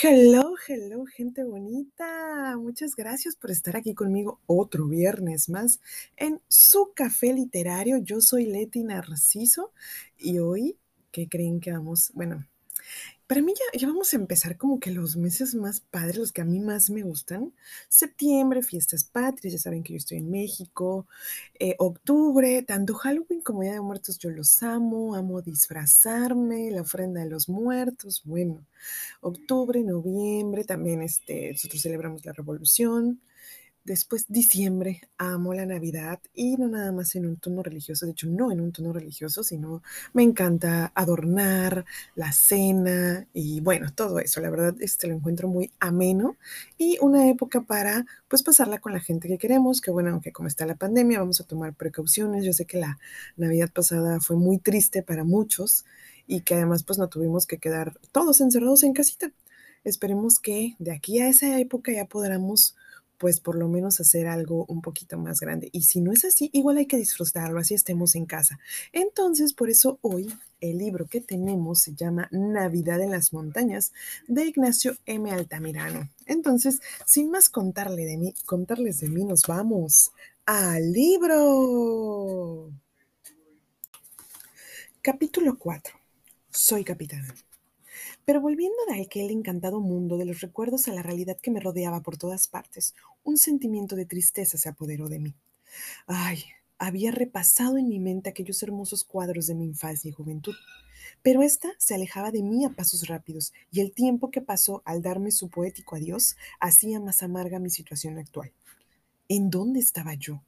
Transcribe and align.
Hello, 0.00 0.54
hello, 0.68 1.06
gente 1.06 1.42
bonita. 1.42 2.56
Muchas 2.56 2.94
gracias 2.94 3.34
por 3.34 3.50
estar 3.50 3.76
aquí 3.76 3.94
conmigo 3.94 4.40
otro 4.46 4.86
viernes 4.86 5.48
más 5.48 5.80
en 6.16 6.40
su 6.46 6.92
café 6.94 7.32
literario. 7.32 7.98
Yo 7.98 8.20
soy 8.20 8.46
Leti 8.46 8.84
Narciso 8.84 9.72
y 10.18 10.38
hoy, 10.38 10.78
¿qué 11.10 11.28
creen 11.28 11.58
que 11.58 11.72
vamos? 11.72 12.12
Bueno, 12.14 12.46
para 13.34 13.44
mí 13.44 13.52
ya, 13.74 13.88
vamos 13.88 14.12
a 14.12 14.16
empezar 14.16 14.56
como 14.56 14.78
que 14.78 14.92
los 14.92 15.16
meses 15.16 15.56
más 15.56 15.80
padres, 15.80 16.18
los 16.18 16.30
que 16.30 16.40
a 16.40 16.44
mí 16.44 16.60
más 16.60 16.88
me 16.88 17.02
gustan. 17.02 17.52
Septiembre, 17.88 18.62
fiestas 18.62 19.02
patrias, 19.02 19.54
ya 19.54 19.58
saben 19.58 19.82
que 19.82 19.94
yo 19.94 19.96
estoy 19.96 20.18
en 20.18 20.30
México. 20.30 21.08
Eh, 21.58 21.74
octubre, 21.80 22.62
tanto 22.62 22.94
Halloween 22.94 23.40
como 23.40 23.62
Día 23.62 23.72
de 23.72 23.80
Muertos, 23.80 24.20
yo 24.20 24.30
los 24.30 24.62
amo, 24.62 25.16
amo 25.16 25.42
disfrazarme, 25.42 26.70
la 26.70 26.82
ofrenda 26.82 27.22
de 27.22 27.28
los 27.28 27.48
muertos. 27.48 28.22
Bueno, 28.24 28.64
octubre, 29.20 29.82
noviembre, 29.82 30.62
también 30.62 31.02
este, 31.02 31.50
nosotros 31.50 31.82
celebramos 31.82 32.24
la 32.24 32.34
revolución. 32.34 33.20
Después, 33.84 34.24
diciembre, 34.28 35.02
amo 35.18 35.52
la 35.52 35.66
Navidad 35.66 36.18
y 36.32 36.56
no 36.56 36.68
nada 36.68 36.90
más 36.90 37.14
en 37.16 37.26
un 37.26 37.36
tono 37.36 37.62
religioso, 37.62 38.06
de 38.06 38.12
hecho 38.12 38.26
no 38.28 38.50
en 38.50 38.62
un 38.62 38.72
tono 38.72 38.94
religioso, 38.94 39.42
sino 39.42 39.82
me 40.14 40.22
encanta 40.22 40.90
adornar 40.94 41.84
la 42.14 42.32
cena 42.32 43.28
y 43.34 43.60
bueno, 43.60 43.92
todo 43.94 44.20
eso, 44.20 44.40
la 44.40 44.48
verdad, 44.48 44.74
este 44.80 45.06
lo 45.06 45.14
encuentro 45.14 45.48
muy 45.48 45.70
ameno 45.80 46.38
y 46.78 46.96
una 47.02 47.28
época 47.28 47.60
para 47.60 48.06
pues 48.26 48.42
pasarla 48.42 48.78
con 48.78 48.94
la 48.94 49.00
gente 49.00 49.28
que 49.28 49.36
queremos, 49.36 49.82
que 49.82 49.90
bueno, 49.90 50.12
aunque 50.12 50.32
como 50.32 50.48
está 50.48 50.64
la 50.64 50.76
pandemia, 50.76 51.18
vamos 51.18 51.42
a 51.42 51.44
tomar 51.44 51.74
precauciones, 51.74 52.42
yo 52.42 52.54
sé 52.54 52.64
que 52.64 52.78
la 52.78 52.98
Navidad 53.36 53.70
pasada 53.70 54.18
fue 54.20 54.36
muy 54.36 54.56
triste 54.56 55.02
para 55.02 55.24
muchos 55.24 55.84
y 56.26 56.40
que 56.40 56.54
además 56.54 56.84
pues 56.84 56.98
no 56.98 57.08
tuvimos 57.10 57.46
que 57.46 57.58
quedar 57.58 57.98
todos 58.12 58.40
encerrados 58.40 58.82
en 58.82 58.94
casita. 58.94 59.30
Esperemos 59.84 60.38
que 60.38 60.74
de 60.78 60.92
aquí 60.92 61.20
a 61.20 61.28
esa 61.28 61.58
época 61.60 61.92
ya 61.92 62.06
podamos 62.06 62.76
pues 63.18 63.40
por 63.40 63.56
lo 63.56 63.68
menos 63.68 64.00
hacer 64.00 64.26
algo 64.26 64.64
un 64.68 64.82
poquito 64.82 65.18
más 65.18 65.40
grande. 65.40 65.68
Y 65.72 65.82
si 65.82 66.00
no 66.00 66.12
es 66.12 66.24
así, 66.24 66.50
igual 66.52 66.78
hay 66.78 66.86
que 66.86 66.96
disfrutarlo, 66.96 67.60
así 67.60 67.74
estemos 67.74 68.14
en 68.14 68.26
casa. 68.26 68.58
Entonces, 68.92 69.52
por 69.52 69.70
eso 69.70 69.98
hoy 70.02 70.32
el 70.60 70.78
libro 70.78 71.06
que 71.06 71.20
tenemos 71.20 71.80
se 71.80 71.94
llama 71.94 72.28
Navidad 72.30 73.00
en 73.00 73.10
las 73.10 73.32
montañas 73.32 73.92
de 74.28 74.46
Ignacio 74.46 74.96
M. 75.06 75.30
Altamirano. 75.30 76.08
Entonces, 76.26 76.80
sin 77.06 77.30
más 77.30 77.48
contarle 77.48 78.04
de 78.04 78.16
mí, 78.16 78.34
contarles 78.46 79.00
de 79.00 79.08
mí, 79.08 79.24
nos 79.24 79.42
vamos 79.46 80.12
al 80.46 80.92
libro. 80.92 82.70
Capítulo 85.02 85.58
4. 85.58 85.94
Soy 86.50 86.82
capitán. 86.82 87.26
Pero 88.24 88.40
volviendo 88.40 88.76
de 88.88 89.02
aquel 89.02 89.30
encantado 89.30 89.80
mundo 89.80 90.16
de 90.16 90.24
los 90.24 90.40
recuerdos 90.40 90.88
a 90.88 90.92
la 90.92 91.02
realidad 91.02 91.38
que 91.40 91.50
me 91.50 91.60
rodeaba 91.60 92.00
por 92.00 92.16
todas 92.16 92.48
partes, 92.48 92.94
un 93.22 93.38
sentimiento 93.38 93.96
de 93.96 94.06
tristeza 94.06 94.58
se 94.58 94.68
apoderó 94.68 95.08
de 95.08 95.18
mí. 95.18 95.34
Ay, 96.06 96.44
había 96.78 97.10
repasado 97.10 97.78
en 97.78 97.88
mi 97.88 97.98
mente 97.98 98.30
aquellos 98.30 98.62
hermosos 98.62 99.04
cuadros 99.04 99.46
de 99.46 99.54
mi 99.54 99.64
infancia 99.64 100.08
y 100.08 100.12
juventud, 100.12 100.54
pero 101.22 101.42
ésta 101.42 101.72
se 101.78 101.94
alejaba 101.94 102.30
de 102.30 102.42
mí 102.42 102.64
a 102.64 102.70
pasos 102.70 103.06
rápidos, 103.06 103.52
y 103.70 103.80
el 103.80 103.92
tiempo 103.92 104.30
que 104.30 104.40
pasó 104.40 104.82
al 104.84 105.02
darme 105.02 105.30
su 105.30 105.48
poético 105.48 105.96
adiós 105.96 106.36
hacía 106.60 107.00
más 107.00 107.22
amarga 107.22 107.58
mi 107.58 107.70
situación 107.70 108.18
actual. 108.18 108.52
¿En 109.28 109.50
dónde 109.50 109.80
estaba 109.80 110.14
yo? 110.14 110.42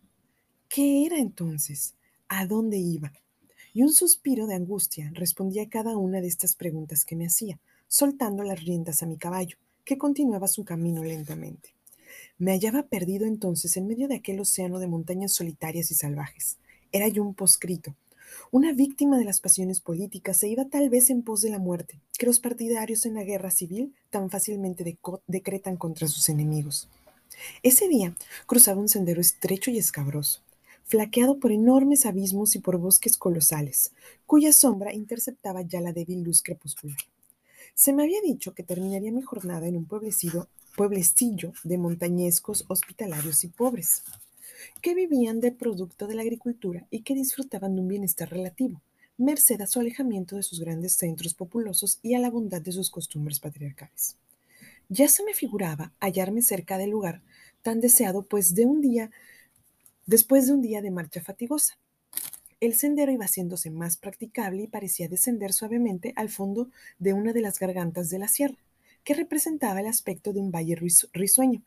¿Qué 0.68 1.06
era 1.06 1.18
entonces? 1.18 1.94
¿A 2.28 2.46
dónde 2.46 2.78
iba? 2.78 3.12
Y 3.76 3.82
un 3.82 3.92
suspiro 3.92 4.46
de 4.46 4.54
angustia 4.54 5.10
respondía 5.12 5.64
a 5.64 5.68
cada 5.68 5.98
una 5.98 6.22
de 6.22 6.28
estas 6.28 6.56
preguntas 6.56 7.04
que 7.04 7.14
me 7.14 7.26
hacía, 7.26 7.60
soltando 7.88 8.42
las 8.42 8.64
riendas 8.64 9.02
a 9.02 9.06
mi 9.06 9.18
caballo, 9.18 9.58
que 9.84 9.98
continuaba 9.98 10.48
su 10.48 10.64
camino 10.64 11.04
lentamente. 11.04 11.74
Me 12.38 12.52
hallaba 12.52 12.84
perdido 12.84 13.26
entonces 13.26 13.76
en 13.76 13.86
medio 13.86 14.08
de 14.08 14.14
aquel 14.14 14.40
océano 14.40 14.78
de 14.78 14.86
montañas 14.86 15.34
solitarias 15.34 15.90
y 15.90 15.94
salvajes. 15.94 16.56
Era 16.90 17.08
yo 17.08 17.22
un 17.22 17.34
poscrito, 17.34 17.94
una 18.50 18.72
víctima 18.72 19.18
de 19.18 19.26
las 19.26 19.40
pasiones 19.40 19.82
políticas 19.82 20.38
se 20.38 20.48
iba 20.48 20.64
tal 20.64 20.88
vez 20.88 21.10
en 21.10 21.20
pos 21.20 21.42
de 21.42 21.50
la 21.50 21.58
muerte, 21.58 22.00
que 22.18 22.24
los 22.24 22.40
partidarios 22.40 23.04
en 23.04 23.12
la 23.12 23.24
guerra 23.24 23.50
civil 23.50 23.94
tan 24.08 24.30
fácilmente 24.30 24.96
decretan 25.26 25.76
contra 25.76 26.08
sus 26.08 26.30
enemigos. 26.30 26.88
Ese 27.62 27.88
día 27.88 28.16
cruzaba 28.46 28.80
un 28.80 28.88
sendero 28.88 29.20
estrecho 29.20 29.70
y 29.70 29.76
escabroso 29.76 30.45
flaqueado 30.86 31.38
por 31.38 31.52
enormes 31.52 32.06
abismos 32.06 32.54
y 32.56 32.60
por 32.60 32.78
bosques 32.78 33.16
colosales, 33.16 33.92
cuya 34.24 34.52
sombra 34.52 34.94
interceptaba 34.94 35.62
ya 35.62 35.80
la 35.80 35.92
débil 35.92 36.22
luz 36.22 36.42
crepuscular. 36.42 36.98
Se 37.74 37.92
me 37.92 38.04
había 38.04 38.20
dicho 38.22 38.54
que 38.54 38.62
terminaría 38.62 39.12
mi 39.12 39.22
jornada 39.22 39.66
en 39.66 39.76
un 39.76 39.84
pueblecillo, 39.84 40.48
pueblecillo 40.76 41.52
de 41.64 41.78
montañescos 41.78 42.64
hospitalarios 42.68 43.44
y 43.44 43.48
pobres, 43.48 44.02
que 44.80 44.94
vivían 44.94 45.40
de 45.40 45.52
producto 45.52 46.06
de 46.06 46.14
la 46.14 46.22
agricultura 46.22 46.86
y 46.90 47.02
que 47.02 47.14
disfrutaban 47.14 47.74
de 47.74 47.82
un 47.82 47.88
bienestar 47.88 48.30
relativo, 48.30 48.80
merced 49.18 49.60
a 49.60 49.66
su 49.66 49.80
alejamiento 49.80 50.36
de 50.36 50.42
sus 50.42 50.60
grandes 50.60 50.92
centros 50.92 51.34
populosos 51.34 51.98
y 52.02 52.14
a 52.14 52.18
la 52.18 52.30
bondad 52.30 52.62
de 52.62 52.72
sus 52.72 52.90
costumbres 52.90 53.40
patriarcales. 53.40 54.16
Ya 54.88 55.08
se 55.08 55.24
me 55.24 55.34
figuraba 55.34 55.92
hallarme 56.00 56.42
cerca 56.42 56.78
del 56.78 56.90
lugar 56.90 57.22
tan 57.62 57.80
deseado, 57.80 58.22
pues 58.22 58.54
de 58.54 58.66
un 58.66 58.80
día 58.80 59.10
Después 60.08 60.46
de 60.46 60.52
un 60.52 60.62
día 60.62 60.82
de 60.82 60.92
marcha 60.92 61.20
fatigosa, 61.20 61.80
el 62.60 62.76
sendero 62.76 63.10
iba 63.10 63.24
haciéndose 63.24 63.72
más 63.72 63.96
practicable 63.96 64.62
y 64.62 64.66
parecía 64.68 65.08
descender 65.08 65.52
suavemente 65.52 66.12
al 66.14 66.28
fondo 66.28 66.70
de 67.00 67.12
una 67.12 67.32
de 67.32 67.40
las 67.40 67.58
gargantas 67.58 68.08
de 68.08 68.20
la 68.20 68.28
sierra, 68.28 68.56
que 69.02 69.14
representaba 69.14 69.80
el 69.80 69.88
aspecto 69.88 70.32
de 70.32 70.38
un 70.38 70.52
valle 70.52 70.76
risueño, 71.12 71.64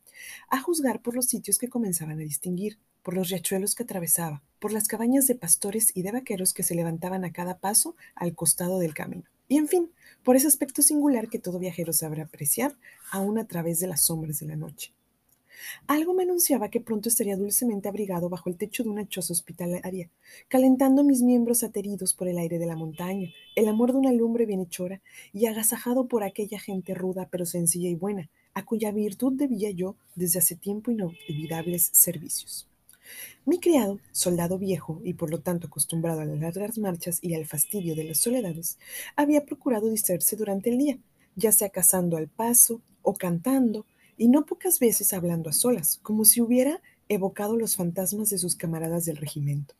a 0.47 0.61
juzgar 0.61 1.01
por 1.01 1.15
los 1.15 1.25
sitios 1.25 1.57
que 1.57 1.67
comenzaban 1.67 2.17
a 2.17 2.23
distinguir, 2.23 2.79
por 3.03 3.13
los 3.13 3.27
riachuelos 3.27 3.75
que 3.75 3.83
atravesaba, 3.83 4.41
por 4.59 4.71
las 4.71 4.87
cabañas 4.87 5.27
de 5.27 5.35
pastores 5.35 5.91
y 5.93 6.01
de 6.03 6.13
vaqueros 6.13 6.53
que 6.53 6.63
se 6.63 6.75
levantaban 6.75 7.25
a 7.25 7.33
cada 7.33 7.57
paso 7.57 7.97
al 8.15 8.35
costado 8.35 8.79
del 8.79 8.93
camino, 8.93 9.25
y 9.49 9.57
en 9.57 9.67
fin, 9.67 9.91
por 10.23 10.37
ese 10.37 10.47
aspecto 10.47 10.81
singular 10.81 11.27
que 11.27 11.39
todo 11.39 11.59
viajero 11.59 11.91
sabrá 11.91 12.23
apreciar 12.23 12.73
aún 13.11 13.37
a 13.37 13.47
través 13.47 13.81
de 13.81 13.87
las 13.87 14.05
sombras 14.05 14.39
de 14.39 14.45
la 14.45 14.55
noche. 14.55 14.93
Algo 15.87 16.13
me 16.13 16.23
anunciaba 16.23 16.69
que 16.69 16.81
pronto 16.81 17.09
estaría 17.09 17.37
dulcemente 17.37 17.89
abrigado 17.89 18.29
bajo 18.29 18.49
el 18.49 18.57
techo 18.57 18.83
de 18.83 18.89
una 18.89 19.07
choza 19.07 19.33
hospitalaria, 19.33 20.09
calentando 20.47 21.03
mis 21.03 21.21
miembros 21.21 21.63
ateridos 21.63 22.13
por 22.13 22.27
el 22.27 22.37
aire 22.37 22.59
de 22.59 22.65
la 22.65 22.75
montaña, 22.75 23.29
el 23.55 23.67
amor 23.67 23.91
de 23.91 23.99
una 23.99 24.11
lumbre 24.11 24.45
bienhechora, 24.45 25.01
y 25.33 25.45
agasajado 25.45 26.07
por 26.07 26.23
aquella 26.23 26.59
gente 26.59 26.93
ruda 26.93 27.27
pero 27.31 27.45
sencilla 27.45 27.89
y 27.89 27.95
buena, 27.95 28.29
a 28.53 28.65
cuya 28.65 28.91
virtud 28.91 29.33
debía 29.33 29.71
yo 29.71 29.95
desde 30.15 30.39
hace 30.39 30.55
tiempo 30.55 30.91
inolvidables 30.91 31.89
servicios. 31.93 32.67
Mi 33.45 33.59
criado, 33.59 33.99
soldado 34.11 34.57
viejo 34.59 35.01
y 35.03 35.13
por 35.13 35.31
lo 35.31 35.39
tanto 35.39 35.67
acostumbrado 35.67 36.21
a 36.21 36.25
las 36.25 36.39
largas 36.39 36.77
marchas 36.77 37.19
y 37.21 37.33
al 37.33 37.45
fastidio 37.45 37.95
de 37.95 38.03
las 38.03 38.19
soledades, 38.19 38.77
había 39.15 39.45
procurado 39.45 39.89
distraerse 39.89 40.35
durante 40.35 40.69
el 40.69 40.77
día, 40.77 40.99
ya 41.35 41.51
sea 41.51 41.69
cazando 41.69 42.17
al 42.17 42.27
paso 42.27 42.81
o 43.01 43.13
cantando, 43.13 43.85
y 44.19 44.27
no 44.27 44.45
pocas 44.45 44.79
veces 44.79 45.13
hablando 45.13 45.49
a 45.49 45.53
solas, 45.53 45.97
como 46.03 46.25
si 46.25 46.41
hubiera 46.41 46.81
evocado 47.07 47.55
los 47.55 47.77
fantasmas 47.77 48.29
de 48.29 48.37
sus 48.37 48.57
camaradas 48.57 49.05
del 49.05 49.15
regimiento. 49.15 49.75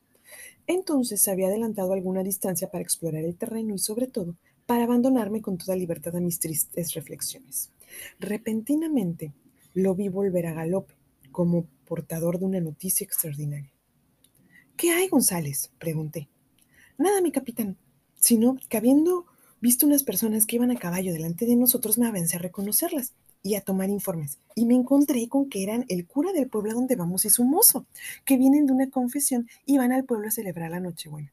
Entonces 0.65 1.27
había 1.27 1.47
adelantado 1.47 1.91
alguna 1.91 2.23
distancia 2.23 2.71
para 2.71 2.81
explorar 2.81 3.25
el 3.25 3.35
terreno 3.35 3.75
y 3.75 3.79
sobre 3.79 4.07
todo 4.07 4.37
para 4.65 4.85
abandonarme 4.85 5.41
con 5.41 5.57
toda 5.57 5.75
libertad 5.75 6.15
a 6.15 6.21
mis 6.21 6.39
tristes 6.39 6.93
reflexiones. 6.93 7.69
Repentinamente 8.17 9.33
lo 9.73 9.93
vi 9.93 10.07
volver 10.07 10.47
a 10.47 10.53
galope, 10.53 10.93
como 11.33 11.65
portador 11.85 12.39
de 12.39 12.45
una 12.45 12.61
noticia 12.61 13.03
extraordinaria. 13.03 13.73
¿Qué 14.77 14.91
hay, 14.91 15.09
González? 15.09 15.69
pregunté. 15.79 16.29
Nada, 16.97 17.19
mi 17.19 17.33
capitán, 17.33 17.75
sino 18.15 18.55
que 18.69 18.77
habiendo 18.77 19.25
visto 19.59 19.85
unas 19.85 20.03
personas 20.03 20.45
que 20.45 20.55
iban 20.55 20.71
a 20.71 20.79
caballo 20.79 21.11
delante 21.11 21.45
de 21.45 21.57
nosotros, 21.57 21.97
me 21.97 22.07
avancé 22.07 22.37
a 22.37 22.39
reconocerlas 22.39 23.13
y 23.43 23.55
a 23.55 23.61
tomar 23.61 23.89
informes. 23.89 24.39
Y 24.55 24.65
me 24.65 24.75
encontré 24.75 25.27
con 25.29 25.49
que 25.49 25.63
eran 25.63 25.85
el 25.87 26.05
cura 26.05 26.31
del 26.33 26.49
pueblo 26.49 26.73
donde 26.73 26.95
vamos 26.95 27.25
y 27.25 27.29
su 27.29 27.43
mozo, 27.43 27.85
que 28.25 28.37
vienen 28.37 28.65
de 28.65 28.73
una 28.73 28.89
confesión 28.89 29.49
y 29.65 29.77
van 29.77 29.91
al 29.91 30.05
pueblo 30.05 30.27
a 30.27 30.31
celebrar 30.31 30.71
la 30.71 30.79
Nochebuena. 30.79 31.31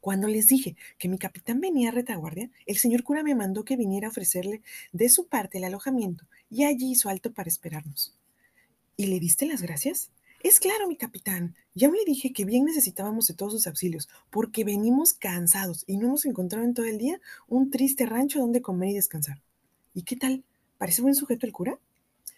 Cuando 0.00 0.28
les 0.28 0.46
dije 0.46 0.76
que 0.98 1.08
mi 1.08 1.18
capitán 1.18 1.60
venía 1.60 1.88
a 1.88 1.92
retaguardia, 1.92 2.50
el 2.64 2.76
señor 2.76 3.02
cura 3.02 3.24
me 3.24 3.34
mandó 3.34 3.64
que 3.64 3.76
viniera 3.76 4.06
a 4.06 4.10
ofrecerle 4.10 4.62
de 4.92 5.08
su 5.08 5.26
parte 5.26 5.58
el 5.58 5.64
alojamiento 5.64 6.26
y 6.48 6.62
allí 6.62 6.92
hizo 6.92 7.08
alto 7.08 7.32
para 7.32 7.48
esperarnos. 7.48 8.16
¿Y 8.96 9.06
le 9.06 9.18
diste 9.18 9.46
las 9.46 9.62
gracias? 9.62 10.12
Es 10.44 10.60
claro, 10.60 10.86
mi 10.86 10.96
capitán. 10.96 11.56
Ya 11.74 11.88
le 11.88 12.04
dije 12.06 12.32
que 12.32 12.44
bien 12.44 12.64
necesitábamos 12.64 13.26
de 13.26 13.34
todos 13.34 13.52
sus 13.52 13.66
auxilios, 13.66 14.08
porque 14.30 14.62
venimos 14.62 15.12
cansados 15.12 15.82
y 15.88 15.96
no 15.96 16.06
hemos 16.06 16.24
encontrado 16.24 16.64
en 16.64 16.74
todo 16.74 16.86
el 16.86 16.98
día 16.98 17.20
un 17.48 17.70
triste 17.70 18.06
rancho 18.06 18.38
donde 18.38 18.62
comer 18.62 18.90
y 18.90 18.94
descansar. 18.94 19.42
¿Y 19.92 20.02
qué 20.02 20.14
tal? 20.14 20.44
¿Parece 20.78 21.00
buen 21.00 21.14
sujeto 21.14 21.46
el 21.46 21.52
cura? 21.52 21.78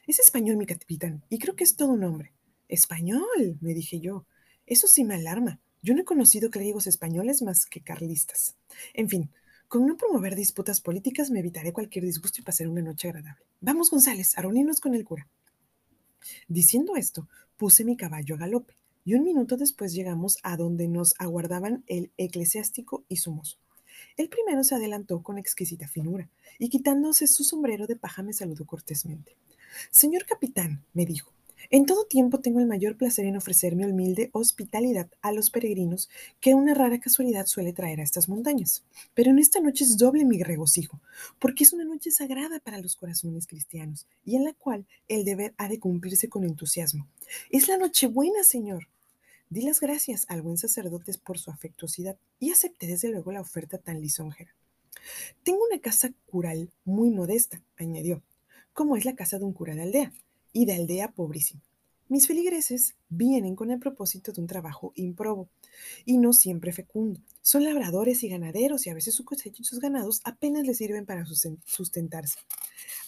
Es 0.06 0.20
español, 0.20 0.56
mi 0.56 0.66
capitán, 0.66 1.24
y 1.28 1.38
creo 1.38 1.56
que 1.56 1.64
es 1.64 1.74
todo 1.74 1.90
un 1.90 2.04
hombre. 2.04 2.32
Español, 2.68 3.58
me 3.60 3.74
dije 3.74 3.98
yo. 3.98 4.26
Eso 4.64 4.86
sí 4.86 5.02
me 5.04 5.16
alarma. 5.16 5.60
Yo 5.82 5.94
no 5.94 6.02
he 6.02 6.04
conocido 6.04 6.50
clérigos 6.50 6.86
españoles 6.86 7.42
más 7.42 7.66
que 7.66 7.80
carlistas. 7.80 8.56
En 8.94 9.08
fin, 9.08 9.30
con 9.66 9.86
no 9.86 9.96
promover 9.96 10.36
disputas 10.36 10.80
políticas 10.80 11.30
me 11.30 11.40
evitaré 11.40 11.72
cualquier 11.72 12.04
disgusto 12.04 12.40
y 12.40 12.44
pasaré 12.44 12.68
una 12.68 12.82
noche 12.82 13.08
agradable. 13.08 13.44
Vamos, 13.60 13.90
González, 13.90 14.38
a 14.38 14.42
reunirnos 14.42 14.80
con 14.80 14.94
el 14.94 15.04
cura. 15.04 15.26
Diciendo 16.46 16.96
esto, 16.96 17.28
puse 17.56 17.84
mi 17.84 17.96
caballo 17.96 18.36
a 18.36 18.38
galope, 18.38 18.74
y 19.04 19.14
un 19.14 19.24
minuto 19.24 19.56
después 19.56 19.94
llegamos 19.94 20.38
a 20.42 20.56
donde 20.56 20.86
nos 20.86 21.14
aguardaban 21.18 21.82
el 21.86 22.12
eclesiástico 22.16 23.04
y 23.08 23.16
su 23.16 23.32
mozo. 23.32 23.58
El 24.16 24.28
primero 24.28 24.64
se 24.64 24.74
adelantó 24.74 25.22
con 25.22 25.38
exquisita 25.38 25.88
finura, 25.88 26.28
y 26.58 26.68
quitándose 26.68 27.26
su 27.26 27.44
sombrero 27.44 27.86
de 27.86 27.96
paja 27.96 28.22
me 28.22 28.32
saludó 28.32 28.66
cortésmente. 28.66 29.36
Señor 29.90 30.26
capitán, 30.26 30.84
me 30.92 31.06
dijo, 31.06 31.32
en 31.70 31.86
todo 31.86 32.06
tiempo 32.06 32.40
tengo 32.40 32.60
el 32.60 32.66
mayor 32.66 32.96
placer 32.96 33.26
en 33.26 33.36
ofrecer 33.36 33.74
mi 33.74 33.84
humilde 33.84 34.30
hospitalidad 34.32 35.10
a 35.20 35.32
los 35.32 35.50
peregrinos 35.50 36.08
que 36.40 36.54
una 36.54 36.72
rara 36.72 37.00
casualidad 37.00 37.46
suele 37.46 37.72
traer 37.72 38.00
a 38.00 38.04
estas 38.04 38.28
montañas. 38.28 38.84
Pero 39.14 39.30
en 39.30 39.38
esta 39.38 39.60
noche 39.60 39.84
es 39.84 39.98
doble 39.98 40.24
mi 40.24 40.42
regocijo, 40.42 41.00
porque 41.38 41.64
es 41.64 41.72
una 41.72 41.84
noche 41.84 42.10
sagrada 42.10 42.60
para 42.60 42.80
los 42.80 42.96
corazones 42.96 43.46
cristianos 43.46 44.06
y 44.24 44.36
en 44.36 44.44
la 44.44 44.54
cual 44.54 44.86
el 45.08 45.24
deber 45.24 45.54
ha 45.58 45.68
de 45.68 45.80
cumplirse 45.80 46.28
con 46.28 46.44
entusiasmo. 46.44 47.06
Es 47.50 47.68
la 47.68 47.76
noche 47.76 48.06
buena, 48.06 48.44
señor. 48.44 48.88
Di 49.50 49.62
las 49.62 49.80
gracias 49.80 50.26
al 50.28 50.42
buen 50.42 50.58
sacerdote 50.58 51.12
por 51.24 51.38
su 51.38 51.50
afectuosidad 51.50 52.18
y 52.38 52.50
acepté 52.50 52.86
desde 52.86 53.08
luego 53.08 53.32
la 53.32 53.40
oferta 53.40 53.78
tan 53.78 54.00
lisonjera. 54.00 54.54
Tengo 55.42 55.60
una 55.64 55.80
casa 55.80 56.12
cural 56.26 56.70
muy 56.84 57.10
modesta, 57.10 57.62
añadió, 57.78 58.22
como 58.74 58.96
es 58.96 59.06
la 59.06 59.14
casa 59.14 59.38
de 59.38 59.46
un 59.46 59.54
cura 59.54 59.74
de 59.74 59.82
aldea 59.82 60.12
y 60.52 60.66
de 60.66 60.74
aldea 60.74 61.12
pobrísima. 61.12 61.62
Mis 62.08 62.26
feligreses 62.26 62.94
vienen 63.08 63.54
con 63.54 63.70
el 63.70 63.78
propósito 63.78 64.32
de 64.32 64.40
un 64.40 64.46
trabajo 64.46 64.92
improbo 64.96 65.48
y 66.04 66.18
no 66.18 66.32
siempre 66.34 66.72
fecundo. 66.72 67.20
Son 67.40 67.64
labradores 67.64 68.22
y 68.24 68.28
ganaderos 68.28 68.86
y 68.86 68.90
a 68.90 68.94
veces 68.94 69.14
su 69.14 69.24
cosecha 69.24 69.62
y 69.62 69.64
sus 69.64 69.78
ganados 69.78 70.20
apenas 70.24 70.66
les 70.66 70.76
sirven 70.76 71.06
para 71.06 71.24
sustentarse. 71.64 72.38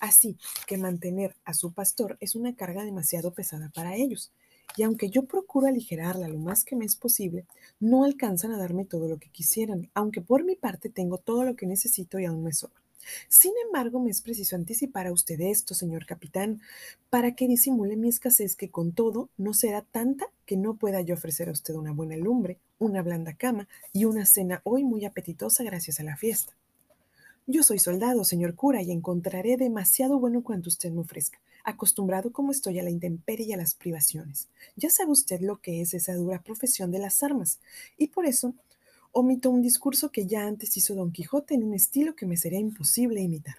Así 0.01 0.39
que 0.67 0.79
mantener 0.79 1.35
a 1.45 1.53
su 1.53 1.73
pastor 1.73 2.17
es 2.21 2.35
una 2.35 2.55
carga 2.55 2.85
demasiado 2.85 3.33
pesada 3.33 3.71
para 3.75 3.97
ellos. 3.97 4.33
Y 4.77 4.83
aunque 4.83 5.11
yo 5.11 5.25
procuro 5.25 5.67
aligerarla 5.67 6.29
lo 6.29 6.39
más 6.39 6.65
que 6.65 6.77
me 6.77 6.85
es 6.85 6.97
posible, 6.97 7.47
no 7.81 8.05
alcanzan 8.05 8.53
a 8.53 8.59
darme 8.59 8.85
todo 8.85 9.09
lo 9.09 9.19
que 9.19 9.31
quisieran, 9.31 9.91
aunque 9.95 10.21
por 10.21 10.45
mi 10.45 10.57
parte 10.57 10.89
tengo 10.89 11.19
todo 11.19 11.45
lo 11.45 11.57
que 11.57 11.67
necesito 11.67 12.19
y 12.19 12.25
aún 12.25 12.43
me 12.43 12.53
sobra. 12.53 12.81
Sin 13.29 13.53
embargo, 13.67 13.99
me 14.01 14.11
es 14.11 14.21
preciso 14.21 14.57
anticipar 14.57 15.07
a 15.07 15.13
usted 15.13 15.41
esto, 15.41 15.75
señor 15.75 16.07
capitán, 16.07 16.61
para 17.09 17.35
que 17.35 17.49
disimule 17.49 17.97
mi 17.97 18.09
escasez 18.09 18.57
que 18.57 18.71
con 18.71 18.93
todo 18.93 19.31
no 19.37 19.55
será 19.55 19.83
tanta 19.83 20.27
que 20.47 20.57
no 20.57 20.75
pueda 20.75 21.01
yo 21.01 21.15
ofrecer 21.15 21.49
a 21.49 21.53
usted 21.53 21.75
una 21.75 21.93
buena 21.93 22.17
lumbre, 22.17 22.59
una 22.79 23.03
blanda 23.03 23.35
cama 23.35 23.69
y 23.93 24.05
una 24.05 24.27
cena 24.27 24.61
hoy 24.65 24.85
muy 24.85 25.05
apetitosa 25.05 25.65
gracias 25.65 26.01
a 26.01 26.05
la 26.05 26.17
fiesta. 26.17 26.55
Yo 27.47 27.63
soy 27.63 27.79
soldado, 27.79 28.23
señor 28.25 28.55
cura, 28.55 28.83
y 28.83 28.93
encontraré 28.93 29.57
demasiado 29.57 30.19
bueno 30.19 30.43
cuanto 30.43 30.69
usted 30.69 30.93
me 30.93 31.01
ofrezca, 31.01 31.41
acostumbrado 31.65 32.33
como 32.33 32.53
estoy 32.53 32.79
a 32.79 32.83
la 32.83 32.91
intemperie 32.91 33.47
y 33.47 33.53
a 33.53 33.57
las 33.57 33.75
privaciones. 33.75 34.49
Ya 34.77 34.91
sabe 34.91 35.13
usted 35.13 35.41
lo 35.41 35.61
que 35.61 35.81
es 35.81 35.95
esa 35.95 36.15
dura 36.15 36.43
profesión 36.43 36.91
de 36.91 36.99
las 36.99 37.23
armas, 37.23 37.59
y 37.97 38.09
por 38.09 38.27
eso 38.27 38.55
omito 39.13 39.51
un 39.51 39.63
discurso 39.63 40.11
que 40.11 40.27
ya 40.27 40.47
antes 40.47 40.77
hizo 40.77 40.95
Don 40.95 41.13
Quijote 41.13 41.55
en 41.55 41.65
un 41.65 41.75
estilo 41.75 42.15
que 42.15 42.27
me 42.27 42.37
sería 42.37 42.61
imposible 42.61 43.21
imitar. 43.21 43.57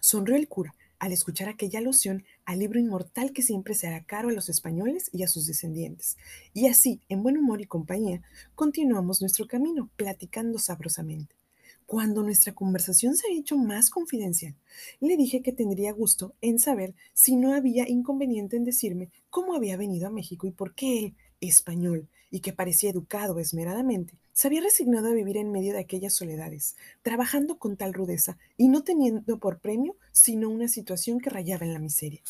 Sonrió 0.00 0.36
el 0.36 0.48
cura 0.48 0.74
al 0.98 1.12
escuchar 1.12 1.48
aquella 1.48 1.78
alusión 1.78 2.24
al 2.44 2.58
libro 2.58 2.78
inmortal 2.78 3.32
que 3.32 3.42
siempre 3.42 3.74
será 3.74 4.04
caro 4.04 4.30
a 4.30 4.32
los 4.32 4.48
españoles 4.48 5.10
y 5.12 5.22
a 5.22 5.28
sus 5.28 5.46
descendientes. 5.46 6.16
Y 6.54 6.66
así, 6.66 7.00
en 7.08 7.22
buen 7.22 7.36
humor 7.36 7.60
y 7.60 7.66
compañía, 7.66 8.22
continuamos 8.54 9.20
nuestro 9.20 9.46
camino, 9.46 9.90
platicando 9.96 10.58
sabrosamente. 10.58 11.37
Cuando 11.88 12.22
nuestra 12.22 12.52
conversación 12.52 13.16
se 13.16 13.28
ha 13.28 13.34
hecho 13.34 13.56
más 13.56 13.88
confidencial, 13.88 14.54
le 15.00 15.16
dije 15.16 15.40
que 15.40 15.54
tendría 15.54 15.90
gusto 15.90 16.34
en 16.42 16.58
saber 16.58 16.94
si 17.14 17.34
no 17.34 17.54
había 17.54 17.88
inconveniente 17.88 18.58
en 18.58 18.64
decirme 18.64 19.08
cómo 19.30 19.54
había 19.54 19.78
venido 19.78 20.06
a 20.06 20.10
México 20.10 20.46
y 20.46 20.50
por 20.50 20.74
qué 20.74 20.98
él, 20.98 21.14
español, 21.40 22.06
y 22.30 22.40
que 22.40 22.52
parecía 22.52 22.90
educado 22.90 23.38
esmeradamente, 23.38 24.18
se 24.34 24.48
había 24.48 24.60
resignado 24.60 25.08
a 25.08 25.14
vivir 25.14 25.38
en 25.38 25.50
medio 25.50 25.72
de 25.72 25.78
aquellas 25.78 26.12
soledades, 26.12 26.76
trabajando 27.00 27.58
con 27.58 27.78
tal 27.78 27.94
rudeza 27.94 28.36
y 28.58 28.68
no 28.68 28.84
teniendo 28.84 29.38
por 29.38 29.58
premio 29.58 29.96
sino 30.12 30.50
una 30.50 30.68
situación 30.68 31.20
que 31.20 31.30
rayaba 31.30 31.64
en 31.64 31.72
la 31.72 31.80
miseria. 31.80 32.20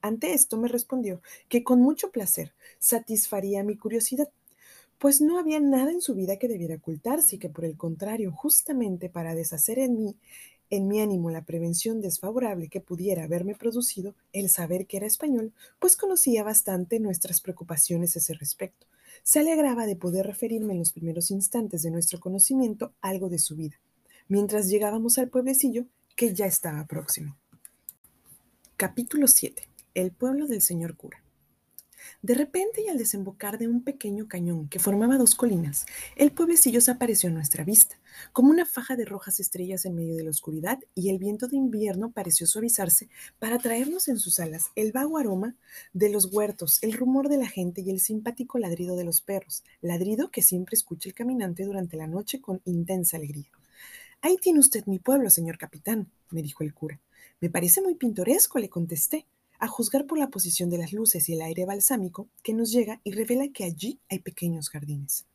Ante 0.00 0.32
esto 0.32 0.58
me 0.58 0.68
respondió 0.68 1.22
que 1.48 1.64
con 1.64 1.80
mucho 1.80 2.12
placer 2.12 2.52
satisfaría 2.78 3.64
mi 3.64 3.76
curiosidad, 3.76 4.28
pues 4.98 5.20
no 5.20 5.38
había 5.38 5.60
nada 5.60 5.90
en 5.90 6.00
su 6.00 6.14
vida 6.14 6.36
que 6.36 6.48
debiera 6.48 6.76
ocultarse 6.76 7.36
y 7.36 7.38
que 7.38 7.48
por 7.48 7.64
el 7.64 7.76
contrario, 7.76 8.32
justamente 8.32 9.08
para 9.08 9.34
deshacer 9.34 9.78
en 9.78 9.96
mí 9.96 10.16
en 10.70 10.86
mi 10.86 11.00
ánimo 11.00 11.30
la 11.30 11.46
prevención 11.46 12.02
desfavorable 12.02 12.68
que 12.68 12.82
pudiera 12.82 13.24
haberme 13.24 13.54
producido 13.54 14.14
el 14.34 14.50
saber 14.50 14.86
que 14.86 14.98
era 14.98 15.06
español, 15.06 15.54
pues 15.78 15.96
conocía 15.96 16.44
bastante 16.44 17.00
nuestras 17.00 17.40
preocupaciones 17.40 18.14
a 18.14 18.18
ese 18.18 18.34
respecto 18.34 18.86
se 19.22 19.40
alegraba 19.40 19.86
de 19.86 19.96
poder 19.96 20.26
referirme 20.26 20.72
en 20.72 20.78
los 20.78 20.92
primeros 20.92 21.30
instantes 21.30 21.82
de 21.82 21.90
nuestro 21.90 22.20
conocimiento 22.20 22.92
algo 23.00 23.28
de 23.28 23.38
su 23.38 23.56
vida, 23.56 23.78
mientras 24.28 24.68
llegábamos 24.68 25.18
al 25.18 25.28
pueblecillo 25.28 25.86
que 26.16 26.34
ya 26.34 26.46
estaba 26.46 26.86
próximo. 26.86 27.36
Capítulo 28.76 29.26
7. 29.26 29.68
El 29.94 30.12
pueblo 30.12 30.46
del 30.46 30.62
señor 30.62 30.96
cura. 30.96 31.22
De 32.22 32.34
repente 32.34 32.82
y 32.82 32.88
al 32.88 32.98
desembocar 32.98 33.58
de 33.58 33.68
un 33.68 33.82
pequeño 33.82 34.28
cañón 34.28 34.68
que 34.68 34.78
formaba 34.78 35.18
dos 35.18 35.34
colinas, 35.34 35.86
el 36.16 36.32
pueblecillo 36.32 36.80
se 36.80 36.90
apareció 36.90 37.30
a 37.30 37.32
nuestra 37.32 37.64
vista, 37.64 37.98
como 38.32 38.50
una 38.50 38.66
faja 38.66 38.96
de 38.96 39.04
rojas 39.04 39.40
estrellas 39.40 39.84
en 39.84 39.94
medio 39.94 40.16
de 40.16 40.24
la 40.24 40.30
oscuridad, 40.30 40.78
y 40.94 41.10
el 41.10 41.18
viento 41.18 41.48
de 41.48 41.56
invierno 41.56 42.10
pareció 42.10 42.46
suavizarse 42.46 43.08
para 43.38 43.58
traernos 43.58 44.08
en 44.08 44.18
sus 44.18 44.40
alas 44.40 44.66
el 44.74 44.92
vago 44.92 45.18
aroma 45.18 45.56
de 45.92 46.10
los 46.10 46.32
huertos, 46.32 46.78
el 46.82 46.92
rumor 46.92 47.28
de 47.28 47.38
la 47.38 47.48
gente 47.48 47.80
y 47.80 47.90
el 47.90 48.00
simpático 48.00 48.58
ladrido 48.58 48.96
de 48.96 49.04
los 49.04 49.20
perros, 49.20 49.64
ladrido 49.80 50.30
que 50.30 50.42
siempre 50.42 50.74
escucha 50.74 51.08
el 51.08 51.14
caminante 51.14 51.64
durante 51.64 51.96
la 51.96 52.06
noche 52.06 52.40
con 52.40 52.60
intensa 52.64 53.16
alegría. 53.16 53.50
Ahí 54.20 54.36
tiene 54.36 54.58
usted 54.58 54.84
mi 54.86 54.98
pueblo, 54.98 55.30
señor 55.30 55.58
capitán, 55.58 56.10
me 56.30 56.42
dijo 56.42 56.64
el 56.64 56.74
cura. 56.74 57.00
Me 57.40 57.50
parece 57.50 57.80
muy 57.80 57.94
pintoresco, 57.94 58.58
le 58.58 58.68
contesté 58.68 59.26
a 59.58 59.68
juzgar 59.68 60.06
por 60.06 60.18
la 60.18 60.28
posición 60.28 60.70
de 60.70 60.78
las 60.78 60.92
luces 60.92 61.28
y 61.28 61.34
el 61.34 61.42
aire 61.42 61.64
balsámico 61.64 62.28
que 62.42 62.54
nos 62.54 62.70
llega 62.72 63.00
y 63.04 63.12
revela 63.12 63.48
que 63.48 63.64
allí 63.64 63.98
hay 64.08 64.20
pequeños 64.20 64.70
jardines. 64.70 65.26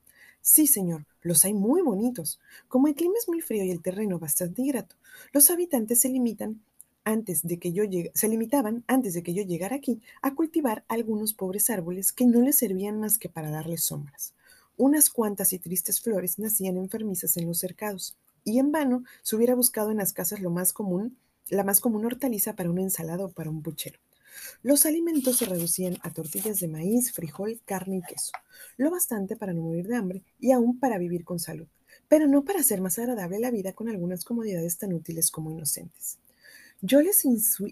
Sí, 0.41 0.67
señor, 0.67 1.05
los 1.21 1.45
hay 1.45 1.53
muy 1.53 1.81
bonitos. 1.81 2.39
Como 2.67 2.88
el 2.88 2.95
clima 2.95 3.15
es 3.17 3.27
muy 3.27 3.41
frío 3.41 3.63
y 3.63 3.71
el 3.71 3.81
terreno 3.81 4.19
bastante 4.19 4.62
ingrato, 4.62 4.95
los 5.31 5.50
habitantes 5.50 6.01
se 6.01 6.09
limitan 6.09 6.62
antes 7.05 7.43
de 7.43 7.59
que 7.59 7.71
yo 7.74 7.83
se 8.13 8.27
limitaban 8.27 8.83
antes 8.88 9.13
de 9.13 9.24
que 9.24 9.33
yo 9.33 9.43
llegara 9.43 9.75
aquí 9.75 10.01
a 10.21 10.36
cultivar 10.36 10.86
algunos 10.88 11.33
pobres 11.33 11.69
árboles 11.69 12.12
que 12.13 12.25
no 12.25 12.41
les 12.41 12.57
servían 12.57 13.00
más 13.00 13.17
que 13.17 13.29
para 13.29 13.51
darles 13.51 13.83
sombras. 13.83 14.33
Unas 14.77 15.09
cuantas 15.09 15.53
y 15.53 15.59
tristes 15.59 16.01
flores 16.01 16.39
nacían 16.39 16.77
enfermizas 16.77 17.38
en 17.38 17.47
los 17.47 17.59
cercados, 17.59 18.17
y 18.43 18.59
en 18.59 18.71
vano 18.71 19.03
se 19.21 19.36
hubiera 19.36 19.55
buscado 19.55 19.91
en 19.91 19.97
las 19.97 20.13
casas 20.13 20.41
lo 20.41 20.50
más 20.50 20.74
común, 20.74 21.17
la 21.50 21.63
más 21.63 21.79
común 21.79 22.05
hortaliza 22.05 22.55
para 22.55 22.69
una 22.69 22.81
ensalada 22.81 23.25
o 23.25 23.29
para 23.29 23.50
un 23.50 23.62
puchero. 23.62 24.00
Los 24.61 24.85
alimentos 24.85 25.37
se 25.37 25.45
reducían 25.45 25.97
a 26.01 26.11
tortillas 26.11 26.59
de 26.59 26.67
maíz, 26.67 27.11
frijol, 27.11 27.59
carne 27.65 27.97
y 27.97 28.01
queso, 28.01 28.31
lo 28.77 28.91
bastante 28.91 29.35
para 29.35 29.53
no 29.53 29.61
morir 29.61 29.87
de 29.87 29.95
hambre 29.95 30.23
y 30.39 30.51
aún 30.51 30.79
para 30.79 30.97
vivir 30.97 31.23
con 31.23 31.39
salud, 31.39 31.67
pero 32.07 32.27
no 32.27 32.43
para 32.43 32.59
hacer 32.59 32.81
más 32.81 32.97
agradable 32.99 33.39
la 33.39 33.51
vida 33.51 33.73
con 33.73 33.89
algunas 33.89 34.23
comodidades 34.23 34.77
tan 34.77 34.93
útiles 34.93 35.31
como 35.31 35.51
inocentes. 35.51 36.17
Yo 36.81 37.01
les 37.01 37.23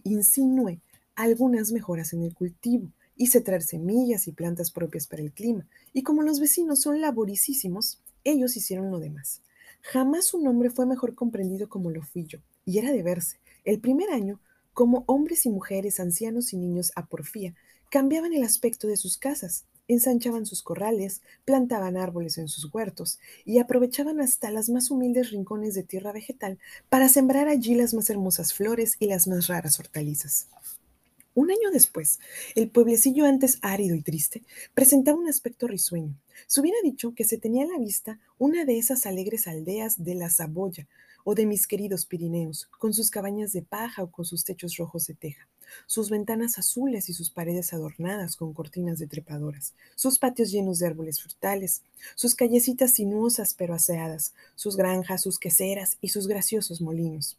insinué 0.03 0.80
algunas 1.15 1.72
mejoras 1.72 2.13
en 2.13 2.24
el 2.24 2.34
cultivo, 2.34 2.91
hice 3.18 3.41
traer 3.41 3.62
semillas 3.62 4.27
y 4.27 4.32
plantas 4.32 4.72
propias 4.72 5.08
para 5.08 5.22
el 5.22 5.32
clima, 5.32 5.68
y 5.94 6.03
como 6.03 6.24
los 6.24 6.39
vecinos 6.39 6.82
son 6.82 7.01
laboricísimos, 7.01 8.00
ellos 8.24 8.56
hicieron 8.56 8.89
lo 8.89 9.00
demás. 9.00 9.41
Jamás 9.82 10.34
un 10.34 10.48
hombre 10.48 10.70
fue 10.70 10.86
mejor 10.86 11.15
comprendido 11.15 11.68
como 11.68 11.91
lo 11.91 12.03
fui 12.03 12.25
yo, 12.25 12.39
y 12.65 12.77
era 12.77 12.91
de 12.91 13.03
verse. 13.03 13.38
El 13.63 13.80
primer 13.80 14.12
año 14.12 14.39
como 14.74 15.04
hombres 15.08 15.46
y 15.46 15.50
mujeres, 15.50 16.00
ancianos 16.00 16.54
y 16.54 16.58
niños 16.58 16.92
a 16.96 17.06
porfía, 17.06 17.54
cambiaban 17.90 18.34
el 18.34 18.44
aspecto 18.44 18.88
de 18.88 18.98
sus 18.98 19.18
casas, 19.18 19.66
ensanchaban 19.88 20.46
sus 20.46 20.63
corrales, 20.63 21.22
plantaban 21.46 21.98
árboles 21.98 22.38
en 22.38 22.48
sus 22.48 22.74
huertos 22.74 23.20
y 23.46 23.60
aprovechaban 23.60 24.22
hasta 24.22 24.51
las 24.51 24.70
más 24.70 24.92
humildes 24.92 25.32
rincones 25.32 25.74
de 25.74 25.84
tierra 25.84 26.12
vegetal 26.12 26.60
para 26.90 27.10
sembrar 27.10 27.48
allí 27.48 27.75
las 27.75 27.94
más 27.94 28.10
hermosas 28.10 28.54
flores 28.54 28.96
y 29.00 29.08
las 29.08 29.28
más 29.28 29.48
raras 29.48 29.80
hortalizas. 29.80 30.48
Un 31.34 31.50
año 31.50 31.72
después, 31.72 32.20
el 32.56 32.70
pueblecillo 32.70 33.25
antes 33.25 33.58
árido 33.62 33.96
y 33.96 34.01
triste 34.01 34.44
presentaba 34.74 35.18
un 35.18 35.30
aspecto 35.30 35.66
risueño. 35.66 36.13
Se 36.46 36.60
hubiera 36.60 36.78
dicho 36.84 37.13
que 37.16 37.24
se 37.24 37.38
tenía 37.38 37.63
a 37.63 37.68
la 37.68 37.80
vista 37.80 38.20
una 38.38 38.66
de 38.66 38.78
esas 38.78 39.06
alegres 39.06 39.48
aldeas 39.48 40.04
de 40.04 40.16
la 40.16 40.30
Saboya, 40.30 40.88
o 41.24 41.36
de 41.36 41.46
mis 41.46 41.68
queridos 41.68 42.06
Pirineos, 42.06 42.68
con 42.78 42.94
sus 42.94 43.10
cabañas 43.10 43.54
de 43.54 43.62
paja 43.62 44.04
o 44.04 44.12
con 44.12 44.25
sus 44.25 44.44
techos 44.44 44.78
rojos 44.78 45.08
de 45.08 45.13
teja, 45.13 45.48
sus 45.86 46.10
ventanas 46.10 46.58
azules 46.58 47.10
y 47.10 47.13
sus 47.13 47.30
paredes 47.30 47.74
adornadas 47.74 48.36
con 48.36 48.54
cortinas 48.54 49.00
de 49.00 49.08
trepadoras, 49.08 49.74
sus 49.96 50.20
patios 50.20 50.51
llenos 50.51 50.80
de 50.80 50.88
árboles 50.88 51.22
frutales, 51.22 51.84
sus 52.16 52.36
callecitas 52.36 52.94
sinuosas 52.94 53.54
pero 53.54 53.74
aseadas, 53.74 54.34
sus 54.56 54.75
granjas, 54.75 55.22
sus 55.22 55.40
queseras 55.40 55.98
y 56.01 56.10
sus 56.10 56.28
graciosos 56.28 56.82
molinos. 56.82 57.38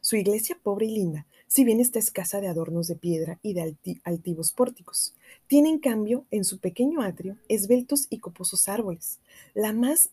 Su 0.00 0.16
iglesia 0.16 0.58
pobre 0.62 0.86
y 0.86 0.90
linda, 0.90 1.26
si 1.46 1.64
bien 1.64 1.80
está 1.80 1.98
escasa 1.98 2.40
de 2.40 2.48
adornos 2.48 2.88
de 2.88 2.96
piedra 2.96 3.38
y 3.42 3.54
de 3.54 3.76
altivos 4.04 4.52
pórticos, 4.52 5.14
tiene 5.46 5.70
en 5.70 5.78
cambio 5.78 6.26
en 6.30 6.44
su 6.44 6.58
pequeño 6.58 7.00
atrio 7.00 7.38
esbeltos 7.48 8.06
y 8.10 8.18
coposos 8.18 8.68
árboles, 8.68 9.18
la 9.54 9.72
más, 9.72 10.10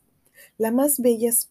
la 0.58 0.72
más 0.72 1.02
bellas 1.02 1.50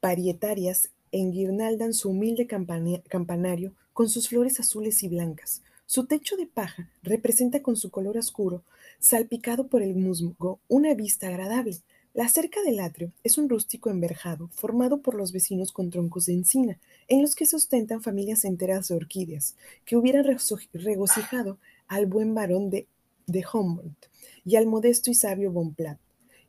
parietarias 0.00 0.90
enguirnaldan 1.12 1.94
su 1.94 2.10
humilde 2.10 2.46
campanario 2.46 3.72
con 3.92 4.08
sus 4.08 4.28
flores 4.28 4.60
azules 4.60 5.02
y 5.02 5.08
blancas. 5.08 5.62
Su 5.86 6.06
techo 6.06 6.36
de 6.36 6.46
paja 6.46 6.88
representa 7.02 7.62
con 7.62 7.76
su 7.76 7.90
color 7.90 8.16
oscuro, 8.16 8.62
salpicado 9.00 9.66
por 9.66 9.82
el 9.82 9.96
musgo, 9.96 10.60
una 10.68 10.94
vista 10.94 11.28
agradable. 11.28 11.76
La 12.14 12.28
cerca 12.28 12.62
del 12.62 12.80
atrio 12.80 13.12
es 13.24 13.38
un 13.38 13.48
rústico 13.48 13.90
enverjado 13.90 14.48
formado 14.54 15.00
por 15.00 15.14
los 15.14 15.32
vecinos 15.32 15.72
con 15.72 15.90
troncos 15.90 16.26
de 16.26 16.34
encina, 16.34 16.78
en 17.08 17.22
los 17.22 17.34
que 17.34 17.46
sustentan 17.46 18.02
familias 18.02 18.44
enteras 18.44 18.88
de 18.88 18.94
orquídeas, 18.94 19.56
que 19.84 19.96
hubieran 19.96 20.24
regocijado 20.72 21.58
al 21.88 22.06
buen 22.06 22.34
varón 22.34 22.70
de, 22.70 22.86
de 23.26 23.44
Humboldt 23.52 24.06
y 24.44 24.56
al 24.56 24.66
modesto 24.66 25.10
y 25.10 25.14
sabio 25.14 25.50
Bonplat. 25.50 25.98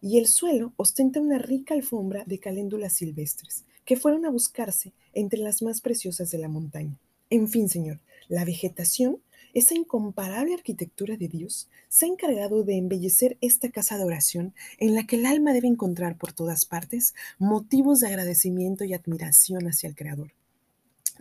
Y 0.02 0.18
el 0.18 0.26
suelo 0.26 0.74
ostenta 0.78 1.22
una 1.22 1.38
rica 1.38 1.76
alfombra 1.76 2.24
de 2.26 2.40
caléndulas 2.40 2.94
silvestres, 2.94 3.66
que 3.86 3.98
fueron 3.98 4.26
a 4.26 4.32
buscarse 4.32 4.94
entre 5.14 5.40
las 5.40 5.62
más 5.62 5.80
preciosas 5.80 6.32
de 6.32 6.40
la 6.40 6.50
montaña. 6.50 6.98
En 7.30 7.48
fin, 7.48 7.70
Señor, 7.70 8.00
la 8.28 8.44
vegetación, 8.44 9.22
esa 9.54 9.76
incomparable 9.76 10.56
arquitectura 10.56 11.18
de 11.18 11.28
Dios, 11.28 11.70
se 11.88 12.06
ha 12.06 12.10
encargado 12.10 12.64
de 12.64 12.78
embellecer 12.78 13.38
esta 13.42 13.70
casa 13.70 13.98
de 13.98 14.04
oración 14.04 14.54
en 14.80 14.96
la 14.96 15.06
que 15.06 15.18
el 15.18 15.26
alma 15.26 15.54
debe 15.54 15.68
encontrar 15.68 16.18
por 16.18 16.34
todas 16.34 16.66
partes 16.66 17.14
motivos 17.38 18.00
de 18.00 18.08
agradecimiento 18.08 18.84
y 18.86 18.94
admiración 18.94 19.68
hacia 19.68 19.88
el 19.88 19.96
Creador. 19.96 20.34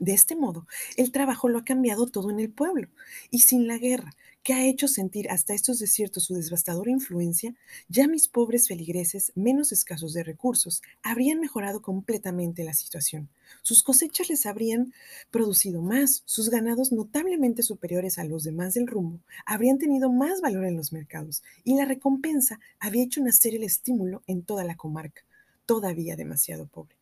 De 0.01 0.15
este 0.15 0.35
modo, 0.35 0.67
el 0.97 1.13
trabajo 1.13 1.51
lo 1.51 1.59
ha 1.59 1.65
cambiado 1.65 2.07
todo 2.07 2.31
en 2.31 2.41
el 2.41 2.51
pueblo, 2.51 2.89
y 3.31 3.41
sin 3.41 3.67
la 3.67 3.77
guerra, 3.77 4.17
que 4.43 4.55
ha 4.55 4.67
hecho 4.67 4.89
sentir 4.89 5.31
hasta 5.31 5.53
estos 5.53 5.79
desiertos 5.79 6.25
su 6.25 6.35
devastadora 6.35 6.91
influencia, 6.91 7.55
ya 7.91 8.09
mis 8.09 8.27
pobres 8.27 8.67
feligreses, 8.67 9.31
menos 9.35 9.73
escasos 9.73 10.15
de 10.15 10.23
recursos, 10.23 10.81
habrían 11.03 11.39
mejorado 11.39 11.83
completamente 11.83 12.65
la 12.65 12.73
situación. 12.73 13.29
Sus 13.61 13.83
cosechas 13.83 14.31
les 14.31 14.47
habrían 14.47 14.95
producido 15.31 15.83
más, 15.83 16.23
sus 16.25 16.49
ganados 16.49 16.93
notablemente 16.93 17.63
superiores 17.63 18.19
a 18.19 18.25
los 18.25 18.43
demás 18.43 18.73
del 18.73 18.87
rumbo, 18.87 19.21
habrían 19.45 19.77
tenido 19.77 20.11
más 20.11 20.41
valor 20.41 20.65
en 20.65 20.79
los 20.79 20.95
mercados, 20.95 21.43
y 21.63 21.77
la 21.77 21.85
recompensa 21.85 22.59
había 22.79 23.05
hecho 23.05 23.23
nacer 23.23 23.55
el 23.55 23.65
estímulo 23.65 24.23
en 24.27 24.45
toda 24.45 24.65
la 24.65 24.77
comarca, 24.77 25.21
todavía 25.67 26.17
demasiado 26.17 26.67
pobre. 26.69 26.97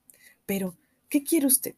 Pero, 0.47 0.75
¿qué 1.09 1.23
quiere 1.23 1.47
usted? 1.47 1.77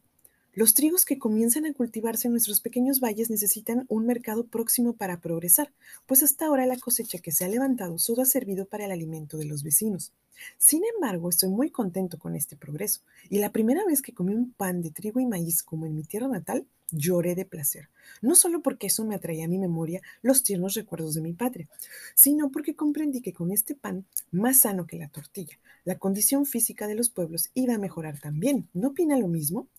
Los 0.53 0.73
trigos 0.73 1.05
que 1.05 1.17
comienzan 1.17 1.65
a 1.65 1.73
cultivarse 1.73 2.27
en 2.27 2.33
nuestros 2.33 2.59
pequeños 2.59 2.99
valles 2.99 3.29
necesitan 3.29 3.85
un 3.87 4.05
mercado 4.05 4.45
próximo 4.45 4.91
para 4.91 5.21
progresar, 5.21 5.71
pues 6.05 6.23
hasta 6.23 6.45
ahora 6.45 6.65
la 6.65 6.77
cosecha 6.77 7.19
que 7.19 7.31
se 7.31 7.45
ha 7.45 7.47
levantado 7.47 7.97
solo 7.99 8.21
ha 8.21 8.25
servido 8.25 8.65
para 8.65 8.83
el 8.83 8.91
alimento 8.91 9.37
de 9.37 9.45
los 9.45 9.63
vecinos. 9.63 10.11
Sin 10.57 10.81
embargo, 10.93 11.29
estoy 11.29 11.47
muy 11.47 11.69
contento 11.69 12.19
con 12.19 12.35
este 12.35 12.57
progreso, 12.57 12.99
y 13.29 13.39
la 13.39 13.53
primera 13.53 13.85
vez 13.85 14.01
que 14.01 14.13
comí 14.13 14.33
un 14.33 14.51
pan 14.51 14.81
de 14.81 14.91
trigo 14.91 15.21
y 15.21 15.25
maíz 15.25 15.63
como 15.63 15.85
en 15.85 15.95
mi 15.95 16.03
tierra 16.03 16.27
natal, 16.27 16.65
lloré 16.91 17.35
de 17.35 17.45
placer, 17.45 17.87
no 18.21 18.35
solo 18.35 18.61
porque 18.61 18.87
eso 18.87 19.05
me 19.05 19.15
atraía 19.15 19.45
a 19.45 19.47
mi 19.47 19.57
memoria 19.57 20.01
los 20.21 20.43
tiernos 20.43 20.73
recuerdos 20.73 21.13
de 21.13 21.21
mi 21.21 21.31
patria, 21.31 21.69
sino 22.13 22.51
porque 22.51 22.75
comprendí 22.75 23.21
que 23.21 23.31
con 23.31 23.51
este 23.51 23.73
pan, 23.73 24.05
más 24.31 24.59
sano 24.59 24.85
que 24.85 24.97
la 24.97 25.07
tortilla, 25.07 25.57
la 25.85 25.97
condición 25.97 26.45
física 26.45 26.87
de 26.87 26.95
los 26.95 27.09
pueblos 27.09 27.49
iba 27.53 27.75
a 27.75 27.79
mejorar 27.79 28.19
también. 28.19 28.67
¿No 28.73 28.89
opina 28.89 29.17
lo 29.17 29.29
mismo? 29.29 29.69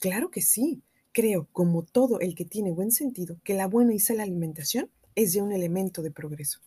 Claro 0.00 0.30
que 0.30 0.42
sí. 0.42 0.82
Creo, 1.12 1.48
como 1.52 1.82
todo 1.84 2.20
el 2.20 2.34
que 2.34 2.44
tiene 2.44 2.72
buen 2.72 2.90
sentido, 2.90 3.38
que 3.44 3.54
la 3.54 3.68
buena 3.68 3.94
y 3.94 4.00
sana 4.00 4.24
alimentación 4.24 4.90
es 5.14 5.32
ya 5.32 5.44
un 5.44 5.52
elemento 5.52 6.02
de 6.02 6.10
progreso. 6.10 6.60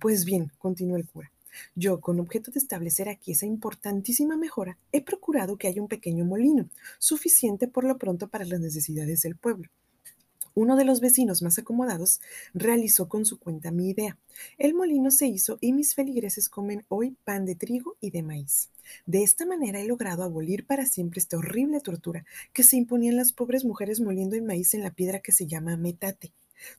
Pues 0.00 0.24
bien, 0.24 0.50
continuó 0.58 0.96
el 0.96 1.06
cura, 1.06 1.30
yo, 1.74 2.00
con 2.00 2.20
objeto 2.20 2.50
de 2.50 2.58
establecer 2.58 3.08
aquí 3.08 3.32
esa 3.32 3.46
importantísima 3.46 4.36
mejora, 4.36 4.78
he 4.92 5.02
procurado 5.02 5.56
que 5.58 5.68
haya 5.68 5.82
un 5.82 5.88
pequeño 5.88 6.24
molino, 6.24 6.68
suficiente 6.98 7.68
por 7.68 7.84
lo 7.84 7.98
pronto 7.98 8.28
para 8.28 8.44
las 8.44 8.60
necesidades 8.60 9.22
del 9.22 9.36
pueblo. 9.36 9.68
Uno 10.54 10.76
de 10.76 10.84
los 10.84 11.00
vecinos 11.00 11.42
más 11.42 11.58
acomodados 11.58 12.20
realizó 12.54 13.08
con 13.08 13.24
su 13.24 13.38
cuenta 13.38 13.70
mi 13.70 13.90
idea. 13.90 14.18
El 14.58 14.74
molino 14.74 15.10
se 15.10 15.26
hizo 15.26 15.58
y 15.60 15.72
mis 15.72 15.94
feligreses 15.94 16.48
comen 16.48 16.84
hoy 16.88 17.16
pan 17.24 17.46
de 17.46 17.54
trigo 17.54 17.96
y 18.00 18.10
de 18.10 18.22
maíz. 18.22 18.70
De 19.06 19.22
esta 19.22 19.46
manera 19.46 19.80
he 19.80 19.86
logrado 19.86 20.22
abolir 20.22 20.66
para 20.66 20.86
siempre 20.86 21.20
esta 21.20 21.38
horrible 21.38 21.80
tortura 21.80 22.24
que 22.52 22.62
se 22.62 22.76
imponían 22.76 23.16
las 23.16 23.32
pobres 23.32 23.64
mujeres 23.64 24.00
moliendo 24.00 24.36
el 24.36 24.42
maíz 24.42 24.74
en 24.74 24.82
la 24.82 24.90
piedra 24.90 25.20
que 25.20 25.32
se 25.32 25.46
llama 25.46 25.76
metate 25.76 26.32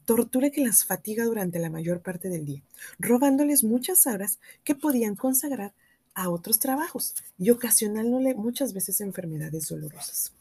tortura 0.06 0.50
que 0.50 0.64
las 0.64 0.86
fatiga 0.86 1.26
durante 1.26 1.60
la 1.60 1.70
mayor 1.70 2.02
parte 2.02 2.30
del 2.30 2.46
día, 2.46 2.62
robándoles 3.00 3.64
muchas 3.64 4.06
horas 4.08 4.40
que 4.64 4.76
podían 4.76 5.16
consagrar 5.16 5.74
a 6.14 6.30
otros 6.30 6.60
trabajos 6.60 7.16
y 7.38 7.50
ocasionándole 7.50 8.36
muchas 8.36 8.74
veces 8.74 9.02
enfermedades 9.02 9.68
dolorosas. 9.68 10.34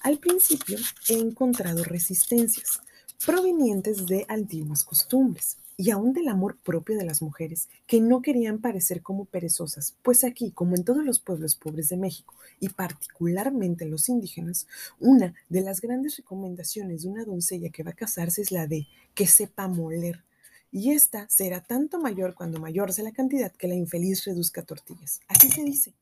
Al 0.00 0.18
principio 0.18 0.78
he 1.08 1.14
encontrado 1.14 1.84
resistencias 1.84 2.80
provenientes 3.24 4.06
de 4.06 4.26
antiguas 4.28 4.84
costumbres 4.84 5.56
y 5.76 5.90
aún 5.90 6.12
del 6.12 6.28
amor 6.28 6.56
propio 6.58 6.96
de 6.96 7.04
las 7.04 7.20
mujeres, 7.20 7.68
que 7.86 8.00
no 8.00 8.22
querían 8.22 8.60
parecer 8.60 9.02
como 9.02 9.24
perezosas, 9.24 9.96
pues 10.02 10.22
aquí, 10.22 10.52
como 10.52 10.76
en 10.76 10.84
todos 10.84 11.04
los 11.04 11.18
pueblos 11.18 11.56
pobres 11.56 11.88
de 11.88 11.96
México, 11.96 12.34
y 12.60 12.68
particularmente 12.68 13.84
los 13.84 14.08
indígenas, 14.08 14.66
una 15.00 15.34
de 15.48 15.62
las 15.62 15.80
grandes 15.80 16.16
recomendaciones 16.16 17.02
de 17.02 17.08
una 17.08 17.24
doncella 17.24 17.70
que 17.70 17.82
va 17.82 17.90
a 17.90 17.94
casarse 17.94 18.42
es 18.42 18.52
la 18.52 18.66
de 18.66 18.86
que 19.14 19.26
sepa 19.26 19.66
moler, 19.66 20.22
y 20.70 20.90
esta 20.90 21.28
será 21.28 21.60
tanto 21.60 22.00
mayor 22.00 22.34
cuando 22.34 22.60
mayor 22.60 22.92
sea 22.92 23.04
la 23.04 23.12
cantidad 23.12 23.52
que 23.52 23.68
la 23.68 23.74
infeliz 23.74 24.24
reduzca 24.24 24.62
tortillas. 24.62 25.20
Así 25.28 25.48
se 25.48 25.62
dice. 25.62 25.92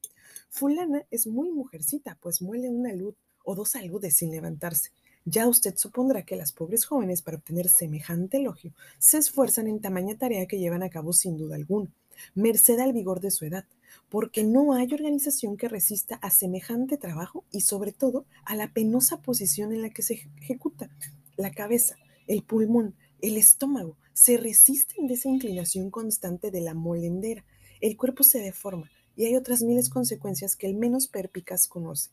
Fulana 0.48 1.04
es 1.10 1.26
muy 1.26 1.50
mujercita, 1.50 2.16
pues 2.20 2.40
muele 2.40 2.70
una 2.70 2.92
luz 2.92 3.14
o 3.44 3.54
dos 3.54 3.76
aludes 3.76 4.16
sin 4.16 4.30
levantarse. 4.30 4.90
Ya 5.24 5.46
usted 5.46 5.76
supondrá 5.76 6.24
que 6.24 6.36
las 6.36 6.52
pobres 6.52 6.84
jóvenes 6.84 7.22
para 7.22 7.36
obtener 7.36 7.68
semejante 7.68 8.38
elogio 8.38 8.72
se 8.98 9.18
esfuerzan 9.18 9.68
en 9.68 9.80
tamaña 9.80 10.16
tarea 10.18 10.46
que 10.46 10.58
llevan 10.58 10.82
a 10.82 10.90
cabo 10.90 11.12
sin 11.12 11.36
duda 11.36 11.54
alguna, 11.54 11.92
merced 12.34 12.78
al 12.80 12.92
vigor 12.92 13.20
de 13.20 13.30
su 13.30 13.44
edad, 13.44 13.64
porque 14.08 14.42
no 14.42 14.72
hay 14.72 14.92
organización 14.92 15.56
que 15.56 15.68
resista 15.68 16.16
a 16.16 16.30
semejante 16.30 16.96
trabajo 16.96 17.44
y 17.52 17.60
sobre 17.60 17.92
todo 17.92 18.26
a 18.44 18.56
la 18.56 18.72
penosa 18.72 19.22
posición 19.22 19.72
en 19.72 19.82
la 19.82 19.90
que 19.90 20.02
se 20.02 20.28
ejecuta. 20.40 20.90
La 21.36 21.52
cabeza, 21.52 21.96
el 22.26 22.42
pulmón, 22.42 22.94
el 23.20 23.36
estómago 23.36 23.96
se 24.12 24.36
resisten 24.36 25.06
de 25.06 25.14
esa 25.14 25.28
inclinación 25.28 25.90
constante 25.90 26.50
de 26.50 26.60
la 26.60 26.74
molendera. 26.74 27.44
El 27.80 27.96
cuerpo 27.96 28.24
se 28.24 28.40
deforma 28.40 28.90
y 29.16 29.26
hay 29.26 29.36
otras 29.36 29.62
miles 29.62 29.88
consecuencias 29.88 30.56
que 30.56 30.66
el 30.66 30.74
menos 30.74 31.06
perpicaz 31.06 31.68
conoce. 31.68 32.10